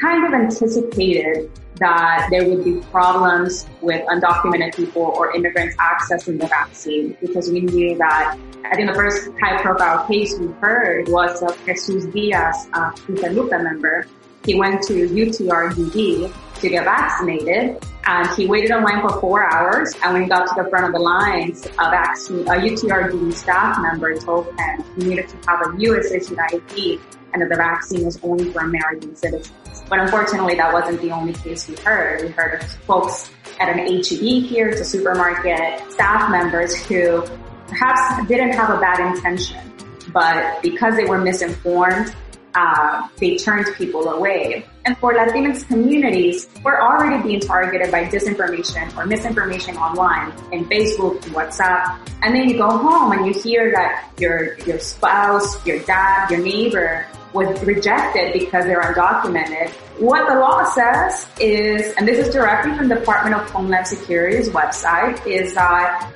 kind 0.00 0.24
of 0.24 0.32
anticipated 0.32 1.50
that 1.76 2.28
there 2.30 2.48
would 2.48 2.64
be 2.64 2.80
problems 2.90 3.66
with 3.80 4.06
undocumented 4.06 4.74
people 4.74 5.02
or 5.02 5.34
immigrants 5.34 5.76
accessing 5.76 6.38
the 6.38 6.46
vaccine 6.46 7.16
because 7.20 7.50
we 7.50 7.60
knew 7.60 7.96
that 7.98 8.38
I 8.64 8.76
think 8.76 8.88
the 8.88 8.94
first 8.94 9.30
high 9.40 9.60
profile 9.60 10.06
case 10.06 10.38
we 10.38 10.48
heard 10.60 11.08
was 11.08 11.42
of 11.42 11.58
Jesus 11.66 12.06
Diaz, 12.06 12.68
a 12.74 12.92
Lupe 13.30 13.50
member. 13.50 14.06
He 14.44 14.54
went 14.54 14.82
to 14.84 15.08
UTRGV 15.08 16.32
to 16.62 16.68
get 16.68 16.84
vaccinated. 16.84 17.84
And 18.04 18.28
he 18.36 18.46
waited 18.46 18.70
in 18.70 18.82
line 18.82 19.00
for 19.00 19.20
four 19.20 19.48
hours. 19.48 19.94
And 20.02 20.12
when 20.12 20.22
he 20.22 20.28
got 20.28 20.48
to 20.48 20.62
the 20.62 20.68
front 20.68 20.86
of 20.86 20.92
the 20.92 20.98
lines, 20.98 21.66
a 21.66 21.90
vaccine, 21.90 22.48
a 22.48 23.32
staff 23.32 23.78
member 23.80 24.18
told 24.18 24.46
him 24.46 24.84
he 24.96 25.04
needed 25.04 25.28
to 25.28 25.36
have 25.46 25.60
a 25.60 25.80
U.S. 25.80 26.32
ID 26.32 27.00
and 27.32 27.42
that 27.42 27.48
the 27.48 27.56
vaccine 27.56 28.04
was 28.04 28.18
only 28.22 28.50
for 28.50 28.60
American 28.60 29.14
citizens. 29.16 29.82
But 29.88 30.00
unfortunately, 30.00 30.54
that 30.56 30.72
wasn't 30.72 31.00
the 31.00 31.10
only 31.10 31.32
case 31.32 31.68
we 31.68 31.76
heard. 31.76 32.22
We 32.22 32.28
heard 32.28 32.62
of 32.62 32.70
folks 32.84 33.30
at 33.60 33.68
an 33.68 33.78
HEB 33.78 34.44
here, 34.44 34.68
it's 34.68 34.80
a 34.80 34.84
supermarket, 34.84 35.92
staff 35.92 36.30
members 36.30 36.74
who 36.86 37.22
perhaps 37.68 38.26
didn't 38.26 38.52
have 38.52 38.70
a 38.70 38.80
bad 38.80 39.00
intention, 39.00 39.72
but 40.12 40.62
because 40.62 40.96
they 40.96 41.04
were 41.04 41.18
misinformed, 41.18 42.14
uh, 42.54 43.08
they 43.16 43.36
turned 43.36 43.66
people 43.76 44.08
away. 44.08 44.66
And 44.84 44.98
for 44.98 45.14
Latinx 45.14 45.66
communities, 45.68 46.48
we're 46.64 46.80
already 46.80 47.22
being 47.22 47.40
targeted 47.40 47.92
by 47.92 48.04
disinformation 48.04 48.94
or 48.96 49.06
misinformation 49.06 49.76
online 49.76 50.32
in 50.52 50.64
Facebook, 50.66 51.24
and 51.24 51.34
WhatsApp. 51.34 51.98
And 52.22 52.34
then 52.34 52.48
you 52.48 52.58
go 52.58 52.68
home 52.76 53.12
and 53.12 53.26
you 53.26 53.32
hear 53.32 53.70
that 53.72 54.10
your, 54.18 54.58
your 54.60 54.80
spouse, 54.80 55.64
your 55.64 55.78
dad, 55.80 56.30
your 56.30 56.40
neighbor 56.40 57.06
was 57.32 57.62
rejected 57.64 58.32
because 58.32 58.64
they're 58.64 58.82
undocumented. 58.82 59.70
What 59.98 60.28
the 60.28 60.34
law 60.34 60.64
says 60.64 61.26
is, 61.40 61.94
and 61.96 62.06
this 62.06 62.26
is 62.26 62.34
directly 62.34 62.76
from 62.76 62.88
the 62.88 62.96
Department 62.96 63.36
of 63.36 63.48
Homeland 63.50 63.86
Security's 63.86 64.48
website, 64.50 65.24
is 65.26 65.54
that 65.54 66.12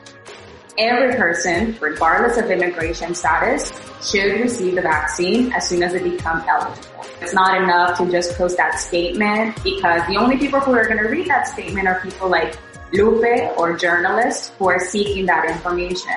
every 0.79 1.17
person, 1.17 1.77
regardless 1.81 2.37
of 2.37 2.51
immigration 2.51 3.15
status, 3.15 3.73
should 4.03 4.41
receive 4.41 4.75
the 4.75 4.83
vaccine 4.83 5.53
as 5.53 5.69
soon 5.69 5.83
as 5.83 5.93
they 5.93 6.03
become 6.03 6.45
eligible. 6.49 7.05
It's 7.21 7.33
not 7.33 7.63
enough 7.63 7.99
to 7.99 8.11
just 8.11 8.37
post 8.37 8.57
that 8.59 8.79
statement 8.79 9.63
because 9.65 10.07
the 10.07 10.17
only 10.17 10.37
people 10.37 10.61
who 10.61 10.73
are 10.73 10.85
going 10.85 10.99
to 10.99 11.09
read 11.09 11.27
that 11.29 11.47
statement 11.47 11.89
are 11.89 12.01
people 12.01 12.29
like 12.29 12.59
Lupe 12.93 13.59
or 13.59 13.77
journalists 13.77 14.53
who 14.59 14.69
are 14.69 14.79
seeking 14.79 15.27
that 15.27 15.51
information. 15.51 16.13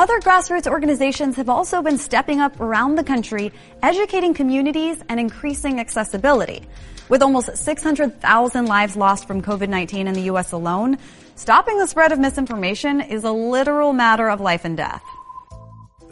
Other 0.00 0.18
grassroots 0.18 0.66
organizations 0.66 1.36
have 1.36 1.50
also 1.50 1.82
been 1.82 1.98
stepping 1.98 2.40
up 2.40 2.58
around 2.58 2.94
the 2.94 3.04
country, 3.04 3.52
educating 3.82 4.32
communities 4.32 4.96
and 5.10 5.20
increasing 5.20 5.78
accessibility. 5.78 6.66
With 7.10 7.20
almost 7.20 7.54
600,000 7.54 8.64
lives 8.64 8.96
lost 8.96 9.26
from 9.26 9.42
COVID-19 9.42 10.06
in 10.06 10.14
the 10.14 10.22
U.S. 10.32 10.52
alone, 10.52 10.96
stopping 11.34 11.76
the 11.76 11.86
spread 11.86 12.12
of 12.12 12.18
misinformation 12.18 13.02
is 13.02 13.24
a 13.24 13.30
literal 13.30 13.92
matter 13.92 14.30
of 14.30 14.40
life 14.40 14.64
and 14.64 14.74
death. 14.74 15.02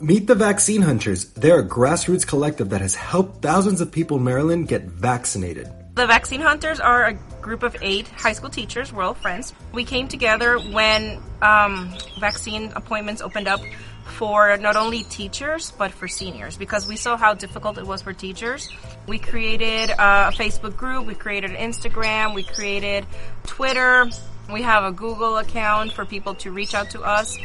Meet 0.03 0.27
the 0.27 0.35
Vaccine 0.35 0.83
Hunters. 0.83 1.33
They're 1.33 1.61
a 1.61 1.67
grassroots 1.67 2.27
collective 2.27 2.69
that 2.69 2.83
has 2.83 2.95
helped 2.95 3.41
thousands 3.41 3.81
of 3.81 3.91
people 3.91 4.19
in 4.19 4.25
Maryland 4.25 4.69
get 4.69 4.83
vaccinated. 4.83 5.67
The 5.99 6.07
Vaccine 6.07 6.41
Hunters 6.41 6.79
are 6.79 7.07
a 7.07 7.15
group 7.43 7.65
of 7.65 7.75
eight 7.83 8.07
high 8.07 8.33
school 8.33 8.51
teachers. 8.51 8.93
We're 8.93 9.03
all 9.03 9.15
friends. 9.15 9.53
We 9.73 9.85
came 9.85 10.07
together 10.07 10.57
when 10.57 11.21
um, 11.43 11.93
vaccine 12.21 12.71
appointments 12.77 13.21
opened 13.21 13.49
up 13.49 13.59
for 14.05 14.57
not 14.59 14.77
only 14.77 15.03
teachers 15.03 15.73
but 15.77 15.91
for 15.91 16.07
seniors 16.07 16.57
because 16.57 16.87
we 16.87 16.95
saw 16.95 17.17
how 17.17 17.35
difficult 17.35 17.79
it 17.79 17.85
was 17.85 18.01
for 18.01 18.13
teachers. 18.13 18.71
We 19.09 19.19
created 19.19 19.91
a 19.91 20.31
Facebook 20.31 20.77
group, 20.77 21.05
we 21.05 21.17
created 21.17 21.51
an 21.51 21.57
Instagram, 21.57 22.33
we 22.33 22.45
created 22.45 23.05
Twitter, 23.43 24.09
we 24.53 24.63
have 24.63 24.85
a 24.85 24.93
Google 24.93 25.39
account 25.39 25.95
for 25.95 26.05
people 26.05 26.37
to 26.37 26.53
reach 26.53 26.75
out 26.75 26.91
to 26.91 27.03
us. 27.03 27.37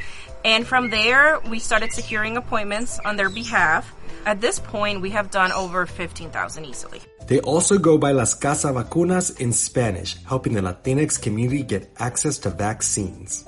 And 0.46 0.68
from 0.68 0.92
there, 0.92 1.40
we 1.50 1.58
started 1.58 1.92
securing 1.92 2.38
appointments 2.38 3.00
on 3.04 3.16
their 3.16 3.32
behalf. 3.32 3.92
At 4.26 4.40
this 4.40 4.60
point, 4.60 5.02
we 5.02 5.10
have 5.10 5.32
done 5.32 5.52
over 5.52 5.86
15,000 5.86 6.66
easily. 6.66 7.02
They 7.28 7.40
also 7.42 7.78
go 7.78 7.98
by 7.98 8.12
Las 8.12 8.34
Cazavacunas 8.38 9.40
in 9.40 9.52
Spanish, 9.52 10.16
helping 10.24 10.54
the 10.54 10.62
Latinx 10.62 11.22
community 11.22 11.64
get 11.64 11.92
access 11.98 12.38
to 12.40 12.50
vaccines. 12.50 13.46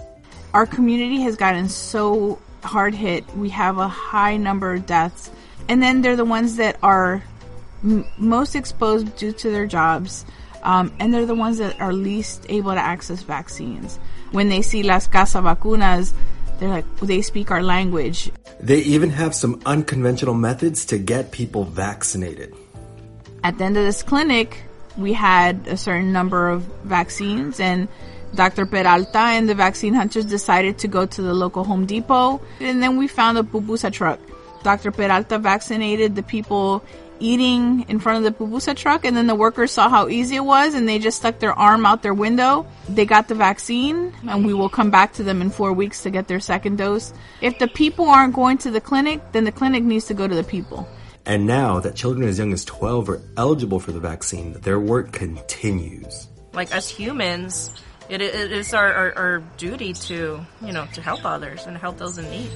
Our 0.54 0.66
community 0.66 1.22
has 1.22 1.36
gotten 1.38 1.70
so 1.70 2.40
hard 2.64 2.94
hit. 2.94 3.24
We 3.36 3.50
have 3.50 3.78
a 3.78 3.88
high 3.88 4.38
number 4.38 4.74
of 4.74 4.86
deaths. 4.86 5.32
And 5.70 5.82
then 5.82 6.02
they're 6.02 6.16
the 6.16 6.26
ones 6.26 6.58
that 6.58 6.78
are 6.84 7.24
m- 7.84 8.06
most 8.18 8.56
exposed 8.56 9.16
due 9.16 9.32
to 9.32 9.50
their 9.50 9.66
jobs. 9.66 10.26
Um, 10.64 10.92
and 11.00 11.14
they're 11.14 11.26
the 11.26 11.36
ones 11.36 11.58
that 11.60 11.80
are 11.80 11.94
least 11.94 12.46
able 12.50 12.74
to 12.74 12.80
access 12.80 13.22
vaccines. 13.22 13.98
When 14.32 14.50
they 14.50 14.62
see 14.62 14.84
Las 14.84 15.08
Cazavacunas, 15.08 16.14
they're 16.60 16.70
like, 16.70 16.86
they 17.00 17.22
speak 17.22 17.52
our 17.52 17.62
language. 17.62 18.32
They 18.60 18.80
even 18.80 19.10
have 19.10 19.36
some 19.36 19.62
unconventional 19.66 20.34
methods 20.34 20.86
to 20.88 20.98
get 20.98 21.32
people 21.32 21.64
vaccinated. 21.66 22.54
At 23.44 23.58
the 23.58 23.66
end 23.66 23.78
of 23.78 23.84
this 23.84 24.02
clinic, 24.02 24.64
we 24.98 25.14
had 25.14 25.68
a 25.68 25.78
certain 25.78 26.12
number 26.12 26.50
of 26.50 26.64
vaccines 26.84 27.60
and 27.60 27.88
Dr. 28.34 28.66
Peralta 28.66 29.20
and 29.20 29.48
the 29.48 29.56
vaccine 29.56 29.94
hunters 29.94 30.26
decided 30.26 30.78
to 30.80 30.88
go 30.88 31.06
to 31.06 31.22
the 31.22 31.34
local 31.34 31.64
Home 31.64 31.86
Depot 31.86 32.42
and 32.60 32.82
then 32.82 32.98
we 32.98 33.08
found 33.08 33.38
a 33.38 33.44
pupusa 33.44 33.92
truck. 33.92 34.20
Dr. 34.64 34.92
Peralta 34.92 35.38
vaccinated 35.38 36.16
the 36.16 36.24
people 36.24 36.84
eating 37.20 37.86
in 37.88 38.00
front 38.00 38.26
of 38.26 38.38
the 38.38 38.46
pupusa 38.46 38.76
truck 38.76 39.06
and 39.06 39.16
then 39.16 39.28
the 39.28 39.36
workers 39.36 39.72
saw 39.72 39.90
how 39.90 40.08
easy 40.08 40.36
it 40.36 40.46
was 40.46 40.74
and 40.74 40.88
they 40.88 41.00
just 41.00 41.18
stuck 41.18 41.40
their 41.40 41.54
arm 41.54 41.86
out 41.86 42.02
their 42.02 42.14
window. 42.14 42.66
They 42.90 43.06
got 43.06 43.28
the 43.28 43.36
vaccine 43.36 44.14
and 44.28 44.46
we 44.46 44.54
will 44.54 44.70
come 44.70 44.92
back 44.92 45.14
to 45.14 45.24
them 45.24 45.42
in 45.42 45.50
four 45.50 45.74
weeks 45.74 46.04
to 46.04 46.10
get 46.10 46.28
their 46.28 46.40
second 46.40 46.78
dose. 46.78 47.14
If 47.42 47.60
the 47.60 47.68
people 47.68 48.10
aren't 48.10 48.34
going 48.34 48.58
to 48.60 48.72
the 48.72 48.82
clinic, 48.82 49.22
then 49.32 49.44
the 49.44 49.52
clinic 49.52 49.84
needs 49.84 50.06
to 50.06 50.14
go 50.14 50.28
to 50.28 50.36
the 50.36 50.44
people. 50.44 50.88
And 51.26 51.48
now 51.48 51.80
that 51.80 51.96
children 51.96 52.28
as 52.28 52.38
young 52.38 52.54
as 52.54 52.64
12 52.66 53.10
are 53.10 53.22
eligible 53.36 53.80
for 53.80 53.92
the 53.92 54.00
vaccine, 54.00 54.54
their 54.62 54.80
work 54.80 55.12
continues. 55.12 56.28
Like 56.54 56.72
as 56.72 56.88
humans, 56.88 57.72
it, 58.10 58.22
it 58.22 58.52
is 58.52 58.74
our, 58.74 58.94
our, 58.94 59.18
our 59.18 59.40
duty 59.58 59.94
to, 59.94 60.46
you 60.62 60.72
know, 60.72 60.88
to 60.94 61.02
help 61.02 61.26
others 61.26 61.66
and 61.66 61.76
help 61.78 61.98
those 61.98 62.18
in 62.18 62.30
need. 62.30 62.50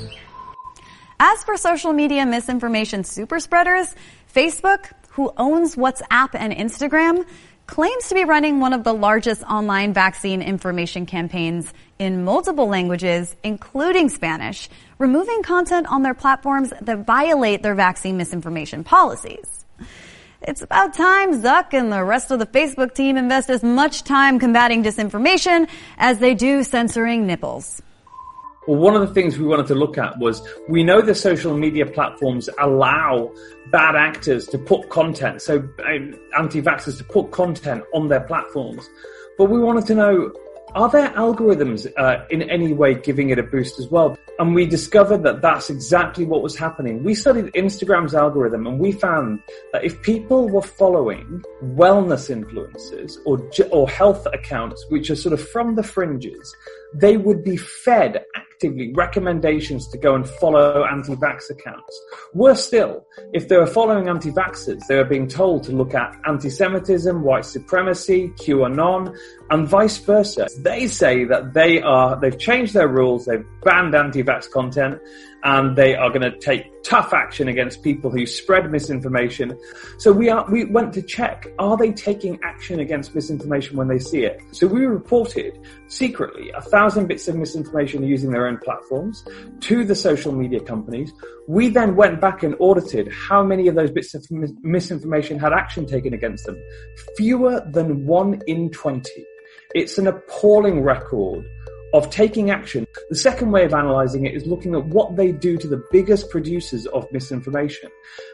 As 1.21 1.43
for 1.43 1.57
social 1.57 1.91
media 1.91 2.25
misinformation 2.25 3.03
super 3.03 3.41
spreaders, 3.41 3.93
Facebook, 4.33 4.89
who 5.09 5.33
owns 5.35 5.75
WhatsApp 5.75 6.29
and 6.33 6.53
Instagram, 6.53 7.27
claims 7.67 8.07
to 8.07 8.15
be 8.15 8.23
running 8.23 8.61
one 8.61 8.71
of 8.71 8.85
the 8.85 8.93
largest 8.93 9.43
online 9.43 9.91
vaccine 9.91 10.41
information 10.41 11.05
campaigns 11.05 11.73
in 11.99 12.23
multiple 12.23 12.67
languages, 12.67 13.35
including 13.43 14.07
Spanish, 14.07 14.69
removing 14.97 15.43
content 15.43 15.87
on 15.91 16.03
their 16.03 16.13
platforms 16.13 16.71
that 16.79 17.05
violate 17.05 17.63
their 17.63 17.75
vaccine 17.75 18.15
misinformation 18.15 18.85
policies. 18.85 19.65
It's 20.41 20.61
about 20.61 20.93
time 20.93 21.41
Zuck 21.41 21.73
and 21.73 21.91
the 21.91 22.01
rest 22.01 22.31
of 22.31 22.39
the 22.39 22.45
Facebook 22.45 22.93
team 22.93 23.17
invest 23.17 23.49
as 23.49 23.61
much 23.61 24.05
time 24.05 24.39
combating 24.39 24.85
disinformation 24.85 25.67
as 25.97 26.19
they 26.19 26.33
do 26.33 26.63
censoring 26.63 27.27
nipples. 27.27 27.81
Well, 28.67 28.77
one 28.77 28.95
of 28.95 29.01
the 29.01 29.13
things 29.13 29.37
we 29.37 29.45
wanted 29.45 29.67
to 29.67 29.75
look 29.75 29.97
at 29.97 30.17
was 30.19 30.41
we 30.67 30.83
know 30.83 31.01
the 31.01 31.15
social 31.15 31.57
media 31.57 31.85
platforms 31.85 32.49
allow 32.59 33.31
bad 33.71 33.95
actors 33.95 34.47
to 34.47 34.57
put 34.57 34.89
content, 34.89 35.41
so 35.41 35.57
um, 35.87 36.15
anti 36.37 36.61
vaxxers 36.61 36.97
to 36.97 37.03
put 37.03 37.31
content 37.31 37.83
on 37.93 38.09
their 38.09 38.21
platforms. 38.21 38.89
But 39.37 39.45
we 39.45 39.59
wanted 39.59 39.85
to 39.87 39.95
know 39.95 40.33
are 40.75 40.89
there 40.89 41.09
algorithms 41.09 41.91
uh, 41.97 42.25
in 42.29 42.43
any 42.43 42.73
way 42.73 42.93
giving 42.93 43.31
it 43.31 43.39
a 43.39 43.43
boost 43.43 43.79
as 43.79 43.87
well? 43.87 44.15
And 44.37 44.53
we 44.53 44.65
discovered 44.65 45.23
that 45.23 45.41
that's 45.41 45.69
exactly 45.69 46.25
what 46.25 46.43
was 46.43 46.55
happening. 46.55 47.03
We 47.03 47.15
studied 47.15 47.45
Instagram's 47.53 48.13
algorithm 48.13 48.67
and 48.67 48.79
we 48.79 48.91
found 48.91 49.41
that 49.73 49.83
if 49.83 50.01
people 50.03 50.47
were 50.47 50.61
following 50.61 51.43
wellness 51.63 52.29
influencers 52.29 53.17
or, 53.25 53.41
or 53.71 53.89
health 53.89 54.27
accounts, 54.31 54.85
which 54.89 55.09
are 55.09 55.15
sort 55.15 55.33
of 55.33 55.41
from 55.49 55.75
the 55.75 55.83
fringes, 55.83 56.55
they 56.93 57.17
would 57.17 57.43
be 57.43 57.57
fed 57.57 58.23
actively 58.35 58.91
recommendations 58.93 59.87
to 59.87 59.97
go 59.97 60.15
and 60.15 60.27
follow 60.27 60.83
anti-vax 60.83 61.49
accounts. 61.49 62.01
Worse 62.33 62.65
still, 62.65 63.05
if 63.33 63.47
they 63.47 63.57
were 63.57 63.67
following 63.67 64.09
anti-vaxxers, 64.09 64.81
they 64.87 64.95
were 64.95 65.05
being 65.05 65.27
told 65.27 65.63
to 65.63 65.71
look 65.71 65.93
at 65.93 66.19
anti-Semitism, 66.27 67.23
white 67.23 67.45
supremacy, 67.45 68.29
QAnon, 68.35 69.15
and 69.49 69.67
vice 69.67 69.97
versa. 69.99 70.47
They 70.59 70.87
say 70.87 71.23
that 71.25 71.53
they 71.53 71.81
are, 71.81 72.19
they've 72.19 72.37
changed 72.37 72.73
their 72.73 72.87
rules, 72.89 73.25
they've 73.25 73.45
banned 73.63 73.95
anti-vax 73.95 74.51
content, 74.51 74.99
and 75.43 75.75
they 75.75 75.95
are 75.95 76.09
going 76.09 76.21
to 76.21 76.37
take 76.39 76.71
tough 76.83 77.13
action 77.13 77.47
against 77.47 77.83
people 77.83 78.09
who 78.09 78.25
spread 78.25 78.69
misinformation. 78.71 79.57
So 79.97 80.11
we 80.11 80.29
are, 80.29 80.49
we 80.49 80.65
went 80.65 80.93
to 80.93 81.01
check, 81.01 81.47
are 81.59 81.77
they 81.77 81.91
taking 81.91 82.39
action 82.43 82.79
against 82.79 83.15
misinformation 83.15 83.77
when 83.77 83.87
they 83.87 83.99
see 83.99 84.23
it? 84.23 84.41
So 84.51 84.67
we 84.67 84.85
reported 84.85 85.59
secretly 85.87 86.51
a 86.51 86.61
thousand 86.61 87.07
bits 87.07 87.27
of 87.27 87.35
misinformation 87.35 88.03
using 88.03 88.31
their 88.31 88.47
own 88.47 88.57
platforms 88.57 89.25
to 89.61 89.85
the 89.85 89.95
social 89.95 90.31
media 90.31 90.59
companies. 90.59 91.11
We 91.47 91.69
then 91.69 91.95
went 91.95 92.21
back 92.21 92.43
and 92.43 92.55
audited 92.59 93.11
how 93.11 93.43
many 93.43 93.67
of 93.67 93.75
those 93.75 93.91
bits 93.91 94.13
of 94.13 94.25
misinformation 94.29 95.39
had 95.39 95.53
action 95.53 95.85
taken 95.85 96.13
against 96.13 96.45
them. 96.45 96.61
Fewer 97.17 97.61
than 97.71 98.05
one 98.05 98.41
in 98.47 98.69
20. 98.71 99.09
It's 99.75 99.99
an 99.99 100.07
appalling 100.07 100.81
record 100.81 101.45
of 101.93 102.09
taking 102.09 102.51
action. 102.51 102.85
The 103.09 103.15
second 103.15 103.51
way 103.51 103.65
of 103.65 103.73
analyzing 103.73 104.25
it 104.25 104.35
is 104.35 104.45
looking 104.45 104.75
at 104.75 104.85
what 104.85 105.15
they 105.15 105.31
do 105.31 105.57
to 105.57 105.67
the 105.67 105.83
biggest 105.91 106.29
producers 106.29 106.85
of 106.87 107.11
misinformation. 107.11 107.89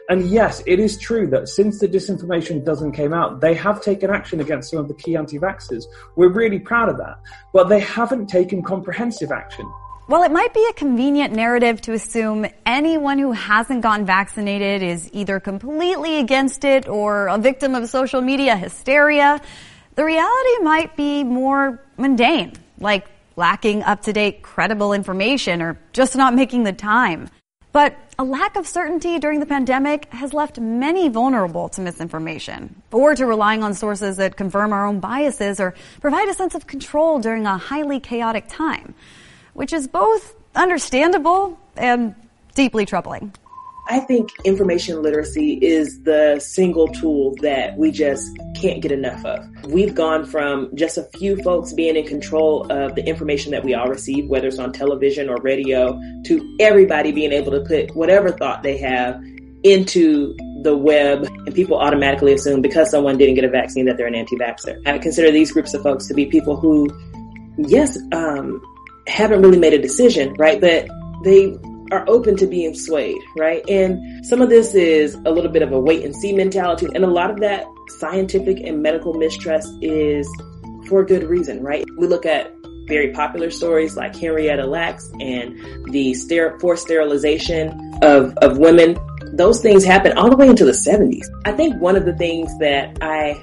And 0.08 0.26
yes, 0.26 0.62
it 0.66 0.78
is 0.78 0.98
true 0.98 1.26
that 1.28 1.48
since 1.48 1.80
the 1.80 1.88
Disinformation 1.88 2.64
Dozen 2.64 2.92
came 2.92 3.12
out, 3.12 3.40
they 3.40 3.54
have 3.54 3.82
taken 3.82 4.10
action 4.10 4.40
against 4.40 4.70
some 4.70 4.78
of 4.78 4.88
the 4.88 4.94
key 4.94 5.16
anti-vaxxers. 5.16 5.84
We're 6.16 6.32
really 6.32 6.58
proud 6.58 6.88
of 6.88 6.98
that. 6.98 7.18
But 7.52 7.68
they 7.68 7.80
haven't 7.80 8.26
taken 8.26 8.62
comprehensive 8.62 9.32
action. 9.32 9.70
While 10.06 10.22
it 10.22 10.30
might 10.30 10.54
be 10.54 10.64
a 10.70 10.72
convenient 10.74 11.32
narrative 11.32 11.80
to 11.82 11.92
assume 11.92 12.46
anyone 12.64 13.18
who 13.18 13.32
hasn't 13.32 13.82
gotten 13.82 14.06
vaccinated 14.06 14.80
is 14.80 15.10
either 15.12 15.40
completely 15.40 16.20
against 16.20 16.64
it 16.64 16.86
or 16.86 17.26
a 17.26 17.38
victim 17.38 17.74
of 17.74 17.88
social 17.88 18.20
media 18.20 18.56
hysteria, 18.56 19.40
the 19.96 20.04
reality 20.04 20.62
might 20.62 20.94
be 20.94 21.24
more 21.24 21.82
mundane, 21.96 22.52
like 22.78 23.06
lacking 23.36 23.82
up 23.82 24.02
to 24.02 24.12
date 24.12 24.42
credible 24.42 24.92
information 24.92 25.62
or 25.62 25.78
just 25.92 26.16
not 26.16 26.34
making 26.34 26.64
the 26.64 26.72
time. 26.72 27.28
But 27.72 27.94
a 28.18 28.24
lack 28.24 28.56
of 28.56 28.66
certainty 28.66 29.18
during 29.18 29.40
the 29.40 29.46
pandemic 29.46 30.06
has 30.06 30.32
left 30.32 30.58
many 30.58 31.10
vulnerable 31.10 31.68
to 31.70 31.82
misinformation 31.82 32.82
or 32.90 33.14
to 33.14 33.26
relying 33.26 33.62
on 33.62 33.74
sources 33.74 34.16
that 34.16 34.36
confirm 34.36 34.72
our 34.72 34.86
own 34.86 35.00
biases 35.00 35.60
or 35.60 35.74
provide 36.00 36.26
a 36.28 36.34
sense 36.34 36.54
of 36.54 36.66
control 36.66 37.18
during 37.18 37.44
a 37.44 37.58
highly 37.58 38.00
chaotic 38.00 38.46
time, 38.48 38.94
which 39.52 39.74
is 39.74 39.86
both 39.86 40.34
understandable 40.54 41.60
and 41.76 42.14
deeply 42.54 42.86
troubling. 42.86 43.34
I 43.88 44.00
think 44.00 44.30
information 44.44 45.00
literacy 45.00 45.54
is 45.62 46.02
the 46.02 46.40
single 46.40 46.88
tool 46.88 47.34
that 47.40 47.76
we 47.76 47.92
just 47.92 48.36
can't 48.56 48.82
get 48.82 48.90
enough 48.90 49.24
of. 49.24 49.46
We've 49.66 49.94
gone 49.94 50.24
from 50.24 50.74
just 50.74 50.98
a 50.98 51.04
few 51.16 51.40
folks 51.42 51.72
being 51.72 51.94
in 51.94 52.04
control 52.04 52.70
of 52.70 52.96
the 52.96 53.06
information 53.06 53.52
that 53.52 53.64
we 53.64 53.74
all 53.74 53.86
receive, 53.86 54.28
whether 54.28 54.48
it's 54.48 54.58
on 54.58 54.72
television 54.72 55.28
or 55.28 55.36
radio, 55.36 56.00
to 56.24 56.56
everybody 56.58 57.12
being 57.12 57.32
able 57.32 57.52
to 57.52 57.60
put 57.60 57.94
whatever 57.94 58.32
thought 58.32 58.64
they 58.64 58.76
have 58.76 59.22
into 59.62 60.36
the 60.62 60.76
web 60.76 61.24
and 61.24 61.54
people 61.54 61.78
automatically 61.78 62.32
assume 62.32 62.60
because 62.60 62.90
someone 62.90 63.16
didn't 63.16 63.36
get 63.36 63.44
a 63.44 63.48
vaccine 63.48 63.86
that 63.86 63.96
they're 63.96 64.06
an 64.06 64.14
anti-vaxxer. 64.16 64.80
I 64.86 64.98
consider 64.98 65.30
these 65.30 65.52
groups 65.52 65.74
of 65.74 65.82
folks 65.82 66.08
to 66.08 66.14
be 66.14 66.26
people 66.26 66.56
who, 66.56 66.88
yes, 67.56 67.98
um, 68.12 68.60
haven't 69.06 69.42
really 69.42 69.58
made 69.58 69.74
a 69.74 69.80
decision, 69.80 70.34
right? 70.34 70.60
But 70.60 70.88
they 71.24 71.56
are 71.90 72.04
open 72.08 72.36
to 72.36 72.46
being 72.46 72.74
swayed, 72.74 73.20
right? 73.36 73.68
And 73.68 74.24
some 74.26 74.42
of 74.42 74.48
this 74.48 74.74
is 74.74 75.14
a 75.24 75.30
little 75.30 75.50
bit 75.50 75.62
of 75.62 75.72
a 75.72 75.80
wait 75.80 76.04
and 76.04 76.14
see 76.14 76.32
mentality. 76.32 76.88
And 76.94 77.04
a 77.04 77.08
lot 77.08 77.30
of 77.30 77.40
that 77.40 77.66
scientific 77.98 78.60
and 78.60 78.82
medical 78.82 79.14
mistrust 79.14 79.72
is 79.82 80.28
for 80.88 81.04
good 81.04 81.24
reason, 81.24 81.62
right? 81.62 81.84
We 81.98 82.06
look 82.06 82.26
at 82.26 82.52
very 82.86 83.12
popular 83.12 83.50
stories 83.50 83.96
like 83.96 84.14
Henrietta 84.14 84.64
Lacks 84.64 85.10
and 85.20 85.58
the 85.92 86.14
forced 86.60 86.84
sterilization 86.84 87.98
of, 88.02 88.36
of 88.38 88.58
women. 88.58 88.96
Those 89.32 89.60
things 89.60 89.84
happened 89.84 90.14
all 90.18 90.30
the 90.30 90.36
way 90.36 90.48
into 90.48 90.64
the 90.64 90.72
70s. 90.72 91.26
I 91.44 91.52
think 91.52 91.80
one 91.80 91.96
of 91.96 92.04
the 92.04 92.16
things 92.16 92.56
that 92.58 92.96
I 93.00 93.42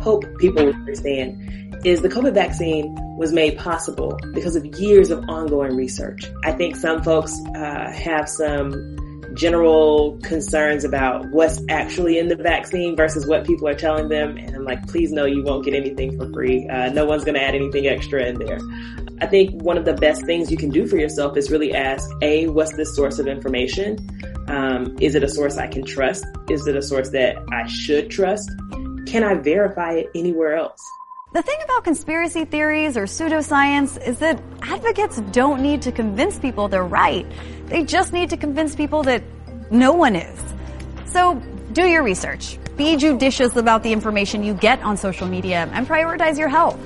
hope 0.00 0.24
people 0.38 0.68
understand 0.68 1.67
is 1.84 2.02
the 2.02 2.08
COVID 2.08 2.34
vaccine 2.34 2.94
was 3.16 3.32
made 3.32 3.58
possible 3.58 4.18
because 4.32 4.56
of 4.56 4.64
years 4.64 5.10
of 5.10 5.24
ongoing 5.28 5.76
research. 5.76 6.24
I 6.44 6.52
think 6.52 6.76
some 6.76 7.02
folks 7.02 7.38
uh, 7.54 7.90
have 7.92 8.28
some 8.28 8.96
general 9.34 10.18
concerns 10.22 10.84
about 10.84 11.30
what's 11.30 11.60
actually 11.68 12.18
in 12.18 12.28
the 12.28 12.36
vaccine 12.36 12.96
versus 12.96 13.26
what 13.26 13.46
people 13.46 13.68
are 13.68 13.74
telling 13.74 14.08
them. 14.08 14.36
And 14.36 14.54
I'm 14.54 14.64
like, 14.64 14.86
please 14.88 15.12
know 15.12 15.26
you 15.26 15.42
won't 15.42 15.64
get 15.64 15.74
anything 15.74 16.18
for 16.18 16.30
free. 16.32 16.66
Uh, 16.68 16.90
no 16.90 17.04
one's 17.04 17.24
going 17.24 17.34
to 17.34 17.42
add 17.42 17.54
anything 17.54 17.86
extra 17.86 18.24
in 18.24 18.38
there. 18.38 18.58
I 19.20 19.26
think 19.26 19.62
one 19.62 19.76
of 19.76 19.84
the 19.84 19.94
best 19.94 20.24
things 20.24 20.50
you 20.50 20.56
can 20.56 20.70
do 20.70 20.86
for 20.86 20.96
yourself 20.96 21.36
is 21.36 21.50
really 21.50 21.74
ask, 21.74 22.08
A, 22.22 22.46
what's 22.48 22.74
this 22.76 22.94
source 22.94 23.18
of 23.18 23.26
information? 23.26 23.98
Um, 24.48 24.96
is 25.00 25.14
it 25.14 25.22
a 25.22 25.28
source 25.28 25.58
I 25.58 25.66
can 25.66 25.84
trust? 25.84 26.24
Is 26.48 26.66
it 26.66 26.76
a 26.76 26.82
source 26.82 27.10
that 27.10 27.36
I 27.52 27.66
should 27.66 28.10
trust? 28.10 28.50
Can 29.06 29.24
I 29.24 29.34
verify 29.34 29.94
it 29.94 30.06
anywhere 30.14 30.54
else? 30.54 30.80
The 31.30 31.42
thing 31.42 31.58
about 31.62 31.84
conspiracy 31.84 32.46
theories 32.46 32.96
or 32.96 33.02
pseudoscience 33.02 34.02
is 34.02 34.18
that 34.20 34.42
advocates 34.62 35.20
don't 35.30 35.60
need 35.60 35.82
to 35.82 35.92
convince 35.92 36.38
people 36.38 36.68
they're 36.68 36.82
right. 36.82 37.26
They 37.66 37.84
just 37.84 38.14
need 38.14 38.30
to 38.30 38.38
convince 38.38 38.74
people 38.74 39.02
that 39.02 39.22
no 39.70 39.92
one 39.92 40.16
is. 40.16 40.40
So 41.04 41.34
do 41.72 41.86
your 41.86 42.02
research. 42.02 42.58
Be 42.78 42.96
judicious 42.96 43.56
about 43.56 43.82
the 43.82 43.92
information 43.92 44.42
you 44.42 44.54
get 44.54 44.82
on 44.82 44.96
social 44.96 45.28
media 45.28 45.68
and 45.74 45.86
prioritize 45.86 46.38
your 46.38 46.48
health. 46.48 46.80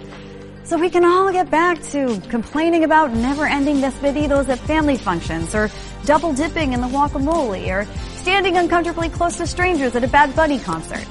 So 0.64 0.76
we 0.76 0.90
can 0.90 1.04
all 1.04 1.30
get 1.30 1.48
back 1.48 1.80
to 1.90 2.20
complaining 2.28 2.82
about 2.82 3.12
never-ending 3.12 3.80
despedidos 3.80 4.48
at 4.48 4.58
family 4.58 4.96
functions 4.96 5.54
or 5.54 5.70
double 6.04 6.32
dipping 6.32 6.72
in 6.72 6.80
the 6.80 6.88
guacamole 6.88 7.68
or 7.68 7.84
standing 8.16 8.56
uncomfortably 8.56 9.08
close 9.08 9.36
to 9.36 9.46
strangers 9.46 9.94
at 9.94 10.02
a 10.02 10.08
Bad 10.08 10.34
Bunny 10.34 10.58
concert 10.58 11.06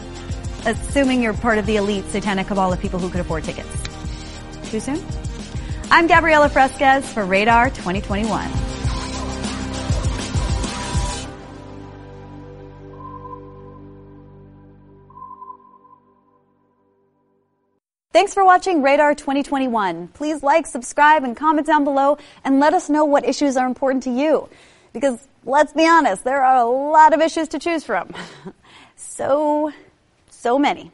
assuming 0.65 1.21
you're 1.21 1.34
part 1.34 1.58
of 1.58 1.65
the 1.65 1.78
elite 1.78 2.06
satanic 2.10 2.47
cabal 2.47 2.74
of 2.74 2.80
people 2.80 3.00
who 3.00 3.10
could 3.10 3.21
afford 3.21 3.43
tickets. 3.43 3.69
Too 4.69 4.80
soon? 4.80 5.04
I'm 5.89 6.08
Gabriela 6.08 6.50
Fresquez 6.50 7.12
for 7.12 7.26
Radar 7.26 7.69
2021. 7.69 8.71
Thanks 18.13 18.34
for 18.34 18.43
watching 18.45 18.82
Radar 18.82 19.15
2021. 19.15 20.10
Please 20.10 20.43
like, 20.43 20.67
subscribe, 20.67 21.24
and 21.24 21.36
comment 21.36 21.65
down 21.65 21.84
below 21.84 22.17
and 22.43 22.60
let 22.60 22.74
us 22.74 22.89
know 22.89 23.06
what 23.06 23.26
issues 23.26 23.58
are 23.58 23.65
important 23.65 24.04
to 24.04 24.12
you. 24.12 24.47
Because 24.93 25.26
let's 25.45 25.74
be 25.74 25.88
honest, 25.88 26.24
there 26.24 26.43
are 26.43 26.58
a 26.58 26.69
lot 26.69 27.13
of 27.13 27.21
issues 27.21 27.47
to 27.50 27.60
choose 27.60 27.84
from. 27.84 28.13
so, 28.95 29.71
so 30.41 30.58
many. 30.58 30.91